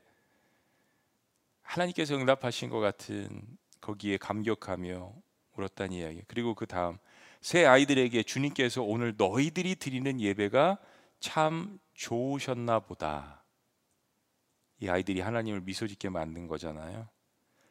하나님께서 1.73 2.15
응답하신 2.17 2.69
것 2.69 2.81
같은 2.81 3.29
거기에 3.81 4.19
감격하며 4.19 5.15
울었다는 5.57 5.93
이야기. 5.93 6.23
그리고 6.27 6.55
그 6.55 6.67
다음 6.67 6.99
새 7.41 7.65
아이들에게 7.65 8.23
주님께서 8.23 8.83
오늘 8.83 9.15
너희들이 9.17 9.77
드리는 9.77 10.21
예배가 10.21 10.79
참 11.19 11.79
좋으셨나 11.95 12.81
보다. 12.81 13.43
이 14.81 14.89
아이들이 14.89 15.21
하나님을 15.21 15.63
미소 15.63 15.87
짓게 15.87 16.11
만든 16.11 16.47
거잖아요. 16.47 17.09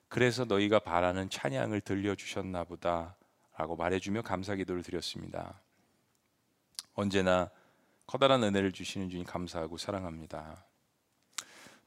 그래서 0.07 0.45
너희가 0.45 0.79
바라는 0.79 1.29
찬양을 1.29 1.81
들려주셨나 1.81 2.63
보다. 2.63 3.15
라고 3.55 3.75
말해주며 3.75 4.23
감사 4.23 4.55
기도를 4.55 4.81
드렸습니다. 4.81 5.61
언제나 6.95 7.51
커다란 8.07 8.43
은혜를 8.43 8.71
주시는 8.71 9.09
주님 9.09 9.25
감사하고 9.25 9.77
사랑합니다. 9.77 10.65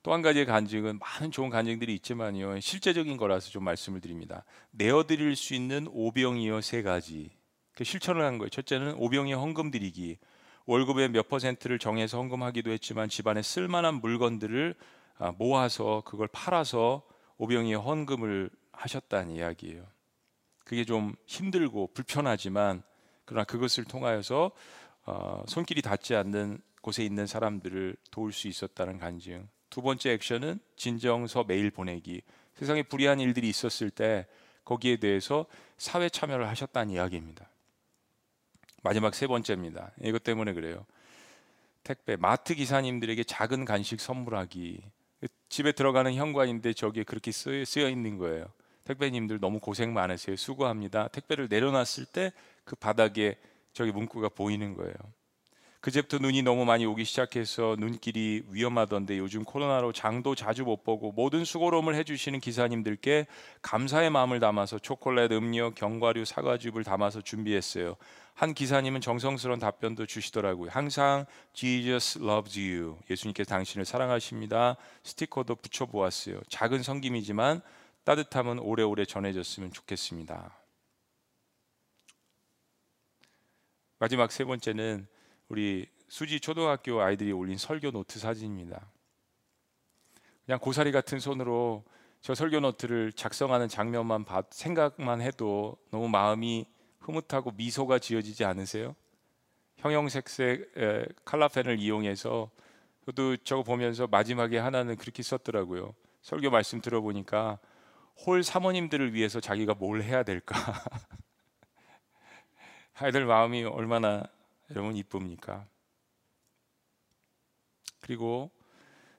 또 0.04 0.12
한 0.12 0.20
가지의 0.20 0.44
간증은 0.44 0.98
많은 0.98 1.30
좋은 1.30 1.48
간증들이 1.48 1.94
있지만요. 1.94 2.60
실제적인 2.60 3.16
거라서 3.16 3.48
좀 3.50 3.64
말씀을 3.64 4.02
드립니다. 4.02 4.44
내어드릴 4.70 5.34
수 5.34 5.54
있는 5.54 5.88
오병이어 5.90 6.60
세 6.60 6.82
가지. 6.82 7.30
그 7.74 7.84
실천을 7.84 8.22
한 8.22 8.36
거예요. 8.36 8.50
첫째는 8.50 8.96
오병이 8.98 9.32
헌금 9.32 9.70
드리기. 9.70 10.18
월급의 10.66 11.08
몇 11.08 11.28
퍼센트를 11.28 11.78
정해서 11.78 12.18
헌금하기도 12.18 12.70
했지만 12.70 13.08
집안에 13.08 13.40
쓸만한 13.40 13.94
물건들을 13.94 14.74
아, 15.16 15.32
모아서 15.38 16.02
그걸 16.04 16.28
팔아서 16.28 17.02
오병이의 17.38 17.76
헌금을 17.76 18.50
하셨다는 18.72 19.34
이야기예요. 19.34 19.86
그게 20.66 20.84
좀 20.84 21.14
힘들고 21.26 21.94
불편하지만 21.94 22.82
그러나 23.24 23.44
그것을 23.44 23.84
통하여서 23.84 24.50
어, 25.06 25.42
손길이 25.48 25.80
닿지 25.80 26.14
않는 26.14 26.60
곳에 26.82 27.02
있는 27.02 27.26
사람들을 27.26 27.96
도울 28.10 28.34
수 28.34 28.48
있었다는 28.48 28.98
간증. 28.98 29.48
두 29.74 29.82
번째 29.82 30.12
액션은 30.12 30.60
진정서 30.76 31.42
메일 31.48 31.72
보내기. 31.72 32.22
세상에 32.54 32.84
불이한 32.84 33.18
일들이 33.18 33.48
있었을 33.48 33.90
때 33.90 34.24
거기에 34.64 34.98
대해서 34.98 35.46
사회 35.78 36.08
참여를 36.08 36.48
하셨다는 36.48 36.94
이야기입니다. 36.94 37.48
마지막 38.84 39.16
세 39.16 39.26
번째입니다. 39.26 39.90
이것 40.00 40.22
때문에 40.22 40.52
그래요. 40.52 40.86
택배 41.82 42.14
마트 42.14 42.54
기사님들에게 42.54 43.24
작은 43.24 43.64
간식 43.64 44.00
선물하기. 44.00 44.80
집에 45.48 45.72
들어가는 45.72 46.14
현관인데 46.14 46.72
저기에 46.74 47.02
그렇게 47.02 47.32
쓰여 47.32 47.88
있는 47.90 48.16
거예요. 48.16 48.46
택배님들 48.84 49.40
너무 49.40 49.58
고생 49.58 49.92
많으세요. 49.92 50.36
수고합니다. 50.36 51.08
택배를 51.08 51.48
내려놨을 51.50 52.06
때 52.12 52.30
그 52.64 52.76
바닥에 52.76 53.38
저기 53.72 53.92
문구가 53.92 54.28
보이는 54.30 54.74
거예요. 54.74 54.94
그제부터 55.84 56.16
눈이 56.16 56.40
너무 56.40 56.64
많이 56.64 56.86
오기 56.86 57.04
시작해서 57.04 57.76
눈길이 57.78 58.42
위험하던데 58.48 59.18
요즘 59.18 59.44
코로나로 59.44 59.92
장도 59.92 60.34
자주 60.34 60.64
못 60.64 60.82
보고 60.82 61.12
모든 61.12 61.44
수고로움을 61.44 61.94
해주시는 61.94 62.40
기사님들께 62.40 63.26
감사의 63.60 64.08
마음을 64.08 64.40
담아서 64.40 64.78
초콜릿, 64.78 65.30
음료, 65.32 65.72
견과류, 65.74 66.24
사과즙을 66.24 66.84
담아서 66.84 67.20
준비했어요. 67.20 67.96
한 68.32 68.54
기사님은 68.54 69.02
정성스러운 69.02 69.60
답변도 69.60 70.06
주시더라고요. 70.06 70.70
항상 70.70 71.26
Jesus 71.52 72.18
loves 72.18 72.58
you. 72.58 72.96
예수님께서 73.10 73.50
당신을 73.50 73.84
사랑하십니다. 73.84 74.78
스티커도 75.02 75.56
붙여 75.56 75.84
보았어요. 75.84 76.40
작은 76.48 76.82
성김이지만 76.82 77.60
따뜻함은 78.04 78.58
오래오래 78.58 79.04
전해졌으면 79.04 79.70
좋겠습니다. 79.70 80.56
마지막 83.98 84.32
세 84.32 84.44
번째는 84.44 85.12
우리 85.48 85.86
수지 86.08 86.40
초등학교 86.40 87.00
아이들이 87.00 87.32
올린 87.32 87.56
설교 87.56 87.90
노트 87.90 88.18
사진입니다. 88.18 88.90
그냥 90.46 90.58
고사리 90.58 90.92
같은 90.92 91.18
손으로 91.18 91.84
저 92.20 92.34
설교 92.34 92.60
노트를 92.60 93.12
작성하는 93.12 93.68
장면만 93.68 94.24
봐, 94.24 94.42
생각만 94.50 95.20
해도 95.20 95.76
너무 95.90 96.08
마음이 96.08 96.66
흐뭇하고 97.00 97.50
미소가 97.52 97.98
지어지지 97.98 98.44
않으세요? 98.44 98.94
형형색색 99.76 101.24
칼라펜을 101.24 101.78
이용해서 101.78 102.50
저도 103.04 103.36
저거 103.38 103.62
보면서 103.62 104.06
마지막에 104.06 104.56
하나는 104.58 104.96
그렇게 104.96 105.22
썼더라고요. 105.22 105.94
설교 106.22 106.50
말씀 106.50 106.80
들어보니까 106.80 107.58
홀 108.24 108.42
사모님들을 108.42 109.12
위해서 109.12 109.40
자기가 109.40 109.74
뭘 109.74 110.02
해야 110.02 110.22
될까? 110.22 110.54
아이들 112.94 113.26
마음이 113.26 113.64
얼마나 113.64 114.24
여러분 114.74 114.96
이쁩니까? 114.96 115.68
그리고 118.00 118.50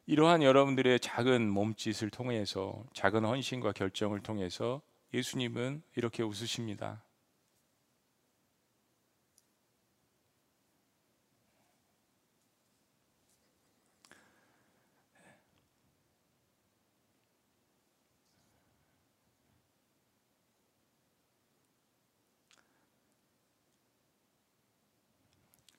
이러한 0.05 0.43
여러분들의 0.43 0.99
작은 0.99 1.49
몸짓을 1.49 2.09
통해서 2.09 2.83
작은 2.93 3.23
헌신과 3.23 3.71
결정을 3.71 4.19
통해서 4.19 4.81
예수님은 5.13 5.81
이렇게 5.95 6.23
웃으십니다. 6.23 7.04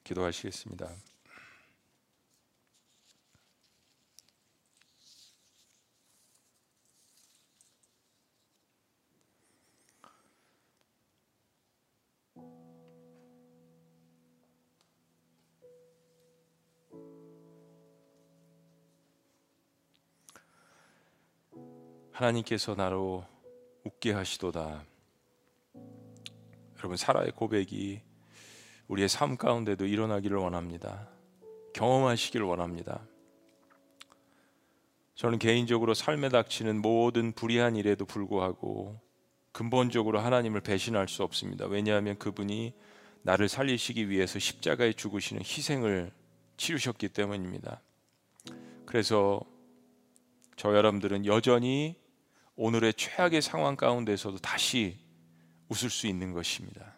기도하시겠습니다. 0.06 0.88
하나님께서 22.12 22.74
나로 22.74 23.26
웃게 23.84 24.12
하시도다. 24.12 24.84
여러분 26.78 26.96
사라의 26.96 27.32
고백이 27.32 28.00
우리의 28.88 29.08
삶 29.08 29.36
가운데도 29.36 29.86
일어나기를 29.86 30.36
원합니다. 30.36 31.08
경험하시길 31.74 32.42
원합니다. 32.42 33.06
저는 35.14 35.38
개인적으로 35.38 35.94
삶에 35.94 36.28
닥치는 36.28 36.80
모든 36.82 37.32
불의한 37.32 37.76
일에도 37.76 38.04
불구하고 38.04 39.00
근본적으로 39.52 40.20
하나님을 40.20 40.60
배신할 40.60 41.08
수 41.08 41.22
없습니다. 41.22 41.66
왜냐하면 41.66 42.18
그분이 42.18 42.74
나를 43.22 43.48
살리시기 43.48 44.10
위해서 44.10 44.38
십자가에 44.38 44.92
죽으시는 44.92 45.42
희생을 45.42 46.12
치르셨기 46.58 47.08
때문입니다. 47.08 47.80
그래서 48.84 49.40
저 50.56 50.74
여러분들은 50.74 51.26
여전히 51.26 51.96
오늘의 52.54 52.94
최악의 52.94 53.42
상황 53.42 53.76
가운데서도 53.76 54.38
다시 54.38 54.98
웃을 55.68 55.90
수 55.90 56.06
있는 56.06 56.32
것입니다. 56.32 56.95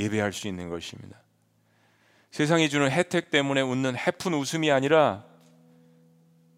예배할 0.00 0.32
수 0.32 0.48
있는 0.48 0.68
것입니다. 0.68 1.22
세상이 2.30 2.68
주는 2.68 2.90
혜택 2.90 3.30
때문에 3.30 3.60
웃는 3.60 3.96
해픈 3.96 4.34
웃음이 4.34 4.70
아니라 4.70 5.24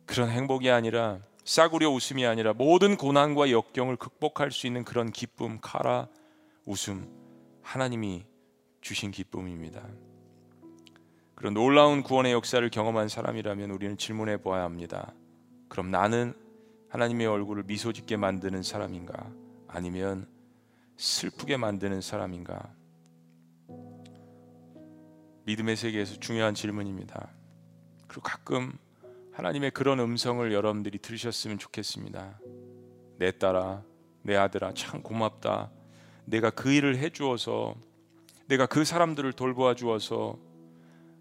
그런 0.07 0.31
행복이 0.31 0.71
아니라 0.71 1.21
싸구려 1.45 1.91
웃음이 1.91 2.25
아니라 2.27 2.53
모든 2.53 2.97
고난과 2.97 3.51
역경을 3.51 3.97
극복할 3.97 4.51
수 4.51 4.67
있는 4.67 4.85
그런 4.85 5.11
기쁨, 5.11 5.59
카라, 5.61 6.09
웃음, 6.67 7.09
하나님이 7.63 8.25
주신 8.81 9.11
기쁨입니다. 9.11 9.83
그런 11.35 11.55
놀라운 11.55 12.03
구원의 12.03 12.33
역사를 12.33 12.69
경험한 12.69 13.09
사람이라면 13.09 13.71
우리는 13.71 13.97
질문해 13.97 14.39
보아야 14.39 14.63
합니다. 14.63 15.13
그럼 15.69 15.91
나는 15.91 16.35
하나님의 16.91 17.27
얼굴을 17.27 17.65
미소 17.65 17.93
짓게 17.93 18.17
만드는 18.17 18.63
사람인가? 18.63 19.33
아니면 19.67 20.29
슬프게 20.97 21.57
만드는 21.57 22.01
사람인가? 22.03 22.75
믿음의 25.53 25.77
세계에서 25.77 26.19
중요한 26.19 26.55
질문입니다. 26.55 27.29
그리고 28.07 28.23
가끔 28.23 28.73
하나님의 29.33 29.73
그런 29.73 30.01
음성을 30.01 30.51
여러분들이 30.51 30.99
들으셨으면 30.99 31.59
좋겠습니다. 31.59 32.39
내 33.19 33.33
딸아, 33.33 33.83
내 34.23 34.35
아들아, 34.35 34.73
참 34.73 35.03
고맙다. 35.03 35.71
내가 36.25 36.49
그 36.49 36.73
일을 36.73 36.97
해주어서, 36.97 37.75
내가 38.47 38.65
그 38.65 38.87
사람들을 38.87 39.35
돌보아 39.35 39.75
주어서, 39.75 40.39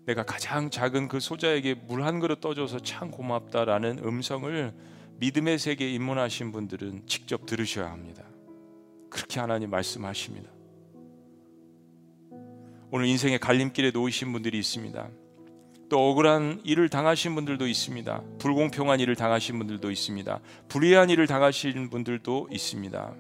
내가 0.06 0.24
가장 0.24 0.70
작은 0.70 1.10
그 1.10 1.20
소자에게 1.20 1.74
물 1.74 2.04
한 2.04 2.22
그릇 2.22 2.40
떠줘서 2.40 2.80
참 2.80 3.12
고맙다라는 3.12 4.00
음성을 4.00 4.74
믿음의 5.20 5.60
세계에 5.60 5.92
입문하신 5.92 6.54
분들은 6.54 7.06
직접 7.06 7.46
들으셔야 7.46 7.92
합니다. 7.92 8.24
그렇게 9.10 9.42
하나님 9.42 9.70
말씀하십니다. 9.70 10.50
오늘 12.94 13.06
인생의 13.06 13.40
갈림길에 13.40 13.92
놓이신 13.92 14.34
분들이 14.34 14.60
있습니다. 14.60 15.10
또 15.88 16.10
억울한 16.10 16.60
일을 16.66 16.90
당하신 16.90 17.36
분들도 17.36 17.66
있습니다. 17.66 18.22
불공평한 18.38 19.00
일을 19.00 19.16
당하신 19.16 19.58
분들도 19.60 19.90
있습니다. 19.90 20.42
불의한 20.68 21.10
일을 21.10 21.26
당하신 21.26 21.90
분들도 21.90 22.50
있습니다. 22.52 23.16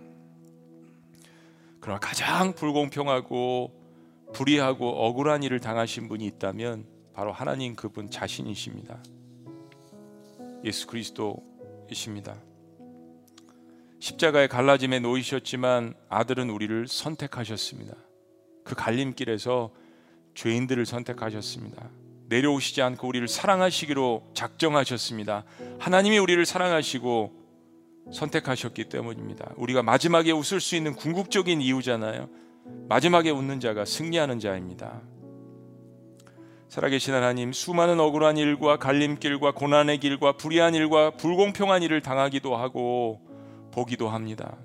그러나 1.79 1.99
가장 2.01 2.53
불공평하고 2.53 3.71
불의하고 4.33 4.89
억울한 5.05 5.43
일을 5.43 5.61
당하신 5.61 6.09
분이 6.09 6.25
있다면 6.25 6.85
바로 7.13 7.31
하나님 7.31 7.73
그분 7.73 8.09
자신이십니다. 8.09 9.01
예수 10.65 10.85
그리스도이십니다. 10.87 12.35
십자가의 14.01 14.49
갈라짐에 14.49 14.99
놓이셨지만 14.99 15.93
아들은 16.09 16.49
우리를 16.49 16.89
선택하셨습니다. 16.89 17.95
그 18.63 18.75
갈림길에서 18.75 19.71
죄인들을 20.33 20.85
선택하셨습니다. 20.85 21.89
내려오시지 22.27 22.81
않고 22.81 23.07
우리를 23.07 23.27
사랑하시기로 23.27 24.31
작정하셨습니다. 24.33 25.43
하나님이 25.79 26.17
우리를 26.17 26.45
사랑하시고 26.45 27.41
선택하셨기 28.13 28.85
때문입니다. 28.85 29.53
우리가 29.57 29.83
마지막에 29.83 30.31
웃을 30.31 30.61
수 30.61 30.75
있는 30.75 30.95
궁극적인 30.95 31.61
이유잖아요. 31.61 32.29
마지막에 32.87 33.29
웃는 33.31 33.59
자가 33.59 33.85
승리하는 33.85 34.39
자입니다. 34.39 35.01
살아계신 36.69 37.13
하나님 37.13 37.51
수많은 37.51 37.99
억울한 37.99 38.37
일과 38.37 38.77
갈림길과 38.77 39.51
고난의 39.51 39.99
길과 39.99 40.37
불의한 40.37 40.73
일과 40.73 41.11
불공평한 41.11 41.83
일을 41.83 42.01
당하기도 42.01 42.55
하고 42.55 43.19
보기도 43.71 44.07
합니다. 44.07 44.57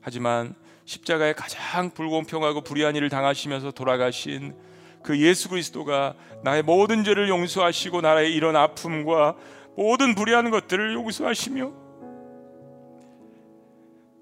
하지만 0.00 0.54
십자가에 0.92 1.32
가장 1.32 1.90
불공평하고 1.90 2.60
불의한 2.60 2.96
일을 2.96 3.08
당하시면서 3.08 3.70
돌아가신 3.70 4.54
그 5.02 5.18
예수 5.18 5.48
그리스도가 5.48 6.14
나의 6.44 6.62
모든 6.62 7.02
죄를 7.02 7.28
용서하시고 7.28 8.02
나의 8.02 8.34
이런 8.34 8.56
아픔과 8.56 9.36
모든 9.74 10.14
불의한 10.14 10.50
것들을 10.50 10.92
용서하시며 10.94 11.72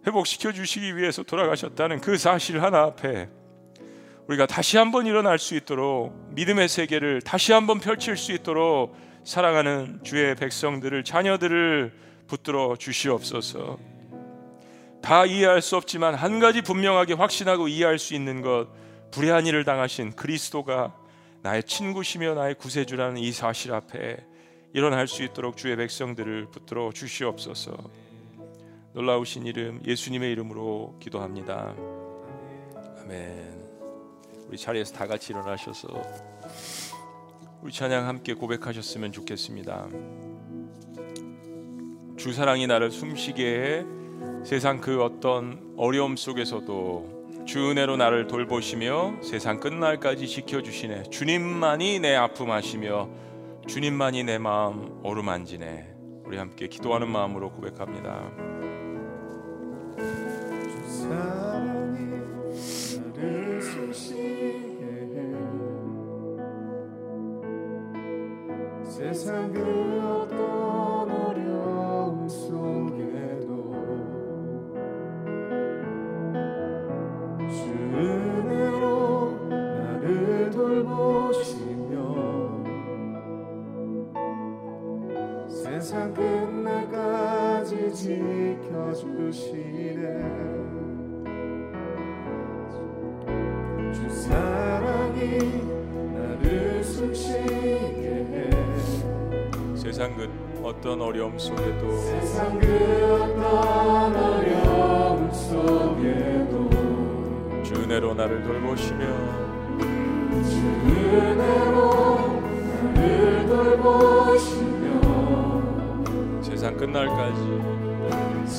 회복시켜 0.06 0.52
주시기 0.52 0.96
위해서 0.96 1.22
돌아가셨다는 1.24 2.00
그 2.00 2.16
사실 2.16 2.62
하나 2.62 2.82
앞에 2.82 3.28
우리가 4.28 4.46
다시 4.46 4.76
한번 4.76 5.06
일어날 5.06 5.38
수 5.38 5.56
있도록 5.56 6.14
믿음의 6.34 6.68
세계를 6.68 7.20
다시 7.22 7.52
한번 7.52 7.80
펼칠 7.80 8.16
수 8.16 8.30
있도록 8.32 8.96
사랑하는 9.24 10.00
주의 10.04 10.36
백성들을 10.36 11.02
자녀들을 11.02 11.92
붙들어 12.28 12.76
주시옵소서. 12.78 13.89
다 15.02 15.24
이해할 15.24 15.62
수 15.62 15.76
없지만 15.76 16.14
한 16.14 16.40
가지 16.40 16.62
분명하게 16.62 17.14
확신하고 17.14 17.68
이해할 17.68 17.98
수 17.98 18.14
있는 18.14 18.42
것 18.42 18.68
불의한 19.10 19.46
일을 19.46 19.64
당하신 19.64 20.12
그리스도가 20.12 20.94
나의 21.42 21.64
친구시며 21.64 22.34
나의 22.34 22.54
구세주라는 22.54 23.18
이 23.18 23.32
사실 23.32 23.72
앞에 23.72 24.18
일어날 24.72 25.08
수 25.08 25.22
있도록 25.22 25.56
주의 25.56 25.74
백성들을 25.76 26.50
붙들어 26.50 26.92
주시옵소서. 26.92 27.76
놀라우신 28.92 29.46
이름 29.46 29.80
예수님의 29.86 30.30
이름으로 30.32 30.96
기도합니다. 31.00 31.74
아멘. 33.00 33.60
우리 34.48 34.58
자리에서 34.58 34.94
다 34.94 35.06
같이 35.06 35.32
일어나셔서 35.32 35.88
우리 37.62 37.72
찬양 37.72 38.06
함께 38.06 38.34
고백하셨으면 38.34 39.12
좋겠습니다. 39.12 39.88
주 42.16 42.32
사랑이 42.32 42.66
나를 42.66 42.90
숨쉬게 42.90 43.44
해 43.44 43.99
세상 44.44 44.80
그 44.80 45.02
어떤 45.02 45.74
어려움 45.76 46.16
속에서도 46.16 47.44
주 47.46 47.70
은혜로 47.70 47.96
나를 47.96 48.26
돌보시며 48.26 49.22
세상 49.22 49.60
끝날까지 49.60 50.26
지켜주시네 50.26 51.04
주님만이 51.04 52.00
내 52.00 52.14
아픔 52.14 52.50
하시며 52.50 53.08
주님만이 53.66 54.24
내 54.24 54.38
마음 54.38 55.00
어루만지네 55.02 55.94
우리 56.24 56.36
함께 56.36 56.68
기도하는 56.68 57.08
마음으로 57.08 57.50
고백합니다. 57.50 58.49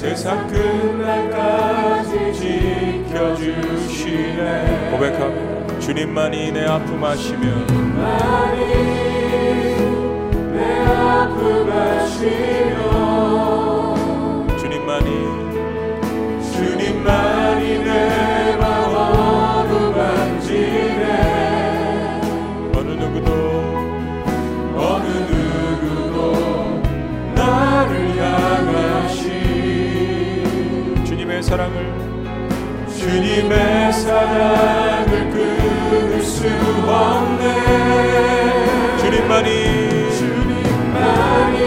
세상 0.02 0.48
끝날까지 0.48 2.34
지켜주시네. 3.14 4.40
고백합니다. 4.90 5.80
주님만이 5.80 6.52
내 6.52 6.66
아픔 6.66 7.04
하시며 7.04 7.42
많이 8.02 8.66
내 10.54 10.86
아픔 10.88 11.72
하시며 11.72 13.51
사랑을 31.52 31.76
주님의 32.98 33.92
사랑을 33.92 35.30
끊을 35.32 36.22
수 36.22 36.48
없네. 36.88 37.44
주님만이 39.00 39.50
주님만이 40.18 41.58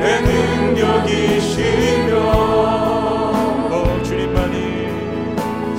내 0.00 0.20
능력이시며 0.72 2.12
어, 3.70 4.00
주님만이 4.02 4.88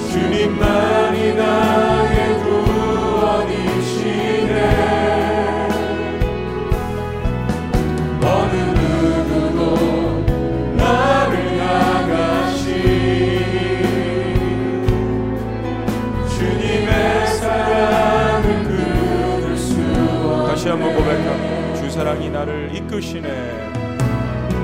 주님만이 0.10 1.36
나 1.36 1.73
사랑이 21.94 22.28
나를 22.32 22.76
이끄시네. 22.76 23.30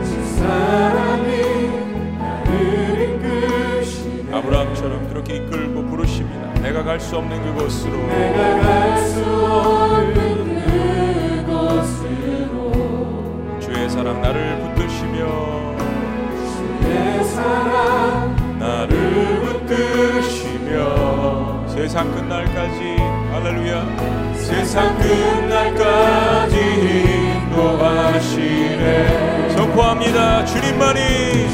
주 0.04 0.36
사랑이 0.38 1.70
나를 2.18 3.20
이끄시네. 3.22 4.36
아브라함처럼 4.36 5.10
그렇게 5.10 5.36
이끌고 5.36 5.86
부르십니다. 5.86 6.54
내가 6.62 6.84
갈 6.84 7.00
수 7.00 7.18
없는 7.18 7.40
그곳으로. 7.44 7.96
내가 8.08 8.60
갈 8.62 8.98
수 8.98 9.24
없는 9.24 10.60
그곳으로. 11.46 12.72
주의 13.60 13.88
사랑 13.88 14.20
나를 14.24 14.58
붙드시며. 14.62 15.78
내 16.82 17.24
사랑 17.26 18.58
나를 18.58 19.42
붙드시며. 19.68 20.78
세상 21.68 22.12
끝날까지. 22.12 22.98
할렐루야. 23.32 24.34
세상 24.34 24.98
끝 24.98 25.04
선포합니다. 29.80 30.44
주님만이 30.46 31.48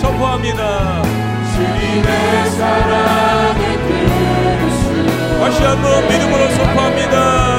선포합니다. 0.00 1.02
주님의 1.54 2.50
사랑을 2.50 3.68
다시 5.48 5.62
한번 5.64 6.06
믿음으로 6.06 6.48
선포합니다 6.50 7.57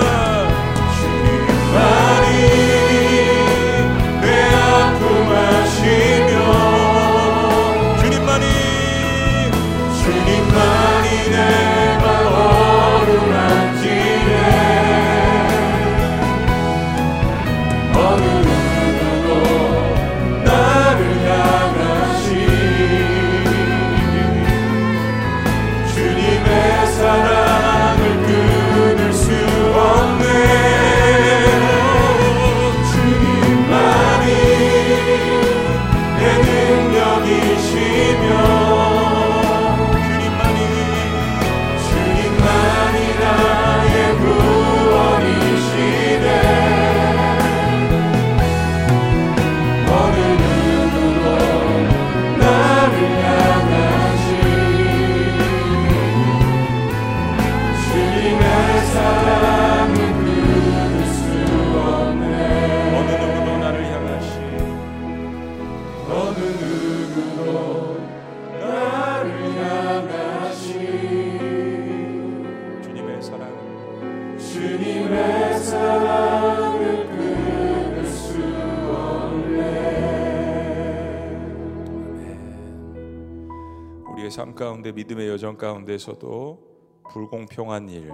가운데서도 86.00 87.04
불공평한 87.12 87.90
일, 87.90 88.12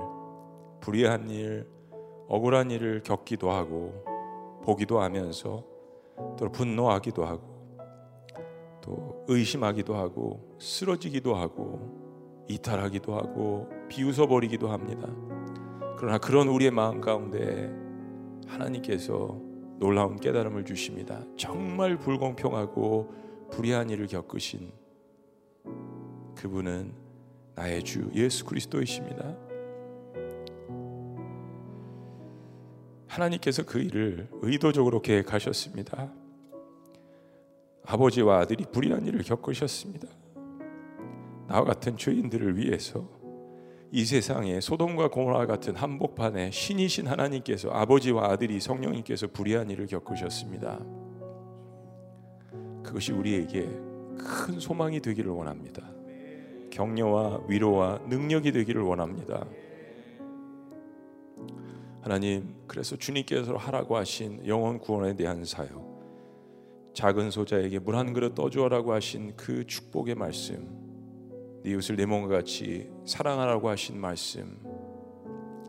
불의한 0.82 1.30
일, 1.30 1.68
억울한 2.28 2.72
일을 2.72 3.04
겪기도 3.04 3.52
하고 3.52 4.04
보기도 4.64 5.00
하면서 5.00 5.64
또 6.38 6.52
분노하기도 6.52 7.24
하고 7.24 7.78
또 8.82 9.26
의심하기도 9.28 9.96
하고 9.96 10.56
쓰러지기도 10.60 11.36
하고 11.36 12.46
이탈하기도 12.48 13.16
하고 13.16 13.70
비웃어 13.88 14.28
버리기도 14.28 14.70
합니다. 14.70 15.08
그러나 15.98 16.18
그런 16.18 16.48
우리의 16.48 16.72
마음 16.72 17.00
가운데 17.00 17.72
하나님께서 18.48 19.40
놀라운 19.78 20.18
깨달음을 20.18 20.66
주십니다. 20.66 21.24
정말 21.38 21.98
불공평하고 21.98 23.14
불의한 23.52 23.90
일을 23.90 24.08
겪으신 24.08 24.72
그분은 26.36 27.05
나의 27.56 27.84
주 27.84 28.12
예수 28.14 28.46
그리스도이십니다. 28.46 29.36
하나님께서 33.08 33.64
그 33.64 33.80
일을 33.80 34.28
의도적으로 34.42 35.02
계획하셨습니다. 35.02 36.12
아버지와 37.86 38.40
아들이 38.40 38.66
불의한 38.72 39.06
일을 39.06 39.24
겪으셨습니다. 39.24 40.08
나와 41.48 41.64
같은 41.64 41.96
죄인들을 41.96 42.58
위해서 42.58 43.08
이 43.92 44.04
세상에 44.04 44.60
소돔과 44.60 45.10
고모라 45.10 45.46
같은 45.46 45.76
한복판에 45.76 46.52
신이신 46.52 47.08
하나님께서 47.08 47.70
아버지와 47.70 48.32
아들이 48.32 48.60
성령님께서 48.60 49.28
불의한 49.28 49.70
일을 49.70 49.86
겪으셨습니다. 49.88 50.80
그것이 52.84 53.14
우리에게 53.14 53.62
큰 54.18 54.60
소망이 54.60 55.00
되기를 55.00 55.32
원합니다. 55.32 55.95
격려와 56.76 57.44
위로와 57.48 58.02
능력이 58.10 58.52
되기를 58.52 58.82
원합니다. 58.82 59.46
하나님, 62.02 62.54
그래서 62.68 62.98
주님께서 62.98 63.56
하라고 63.56 63.96
하신 63.96 64.46
영원 64.46 64.78
구원에 64.80 65.16
대한 65.16 65.46
사역, 65.46 66.92
작은 66.94 67.32
소자에게 67.32 67.80
물 67.80 67.96
한 67.96 68.12
그릇 68.14 68.36
떠주어라고 68.36 68.94
하신 68.94 69.36
그 69.38 69.66
축복의 69.66 70.16
말씀, 70.16 70.68
네 71.64 71.72
이웃을 71.72 71.96
내 71.96 72.06
몸과 72.06 72.28
같이 72.28 72.92
사랑하라고 73.06 73.70
하신 73.70 73.98
말씀, 74.00 74.60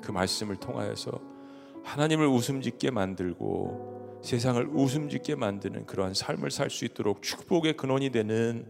그 0.03 0.11
말씀을 0.11 0.57
통하여서 0.57 1.21
하나님을 1.85 2.27
웃음짓게 2.27 2.91
만들고 2.91 4.21
세상을 4.23 4.67
웃음짓게 4.75 5.37
만드는 5.37 5.87
그러한 5.87 6.15
삶을 6.15 6.51
살 6.51 6.69
수 6.69 6.85
있도록 6.85 7.23
축복의 7.23 7.77
근원이 7.77 8.11
되는 8.11 8.67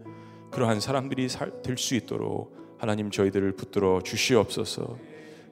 그러한 0.51 0.79
사람들이 0.79 1.27
될 1.63 1.77
수 1.77 1.95
있도록 1.95 2.55
하나님 2.79 3.11
저희들을 3.11 3.53
붙들어 3.53 4.01
주시옵소서. 4.01 4.97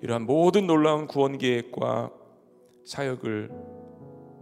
이러한 0.02 0.26
모든 0.26 0.68
놀라운 0.68 1.08
구원 1.08 1.38
계획과 1.38 2.12
사역을 2.86 3.50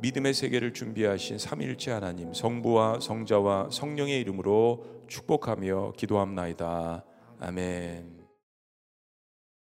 믿음의 0.02 0.34
세계를 0.34 0.74
준비하신 0.74 1.38
삼일째 1.38 1.92
하나님 1.92 2.34
성부와 2.34 3.00
성자와 3.00 3.70
성령의 3.72 4.20
이름으로 4.20 4.86
축복하며 5.08 5.94
기도합나이다. 5.96 7.06
아멘. 7.40 8.23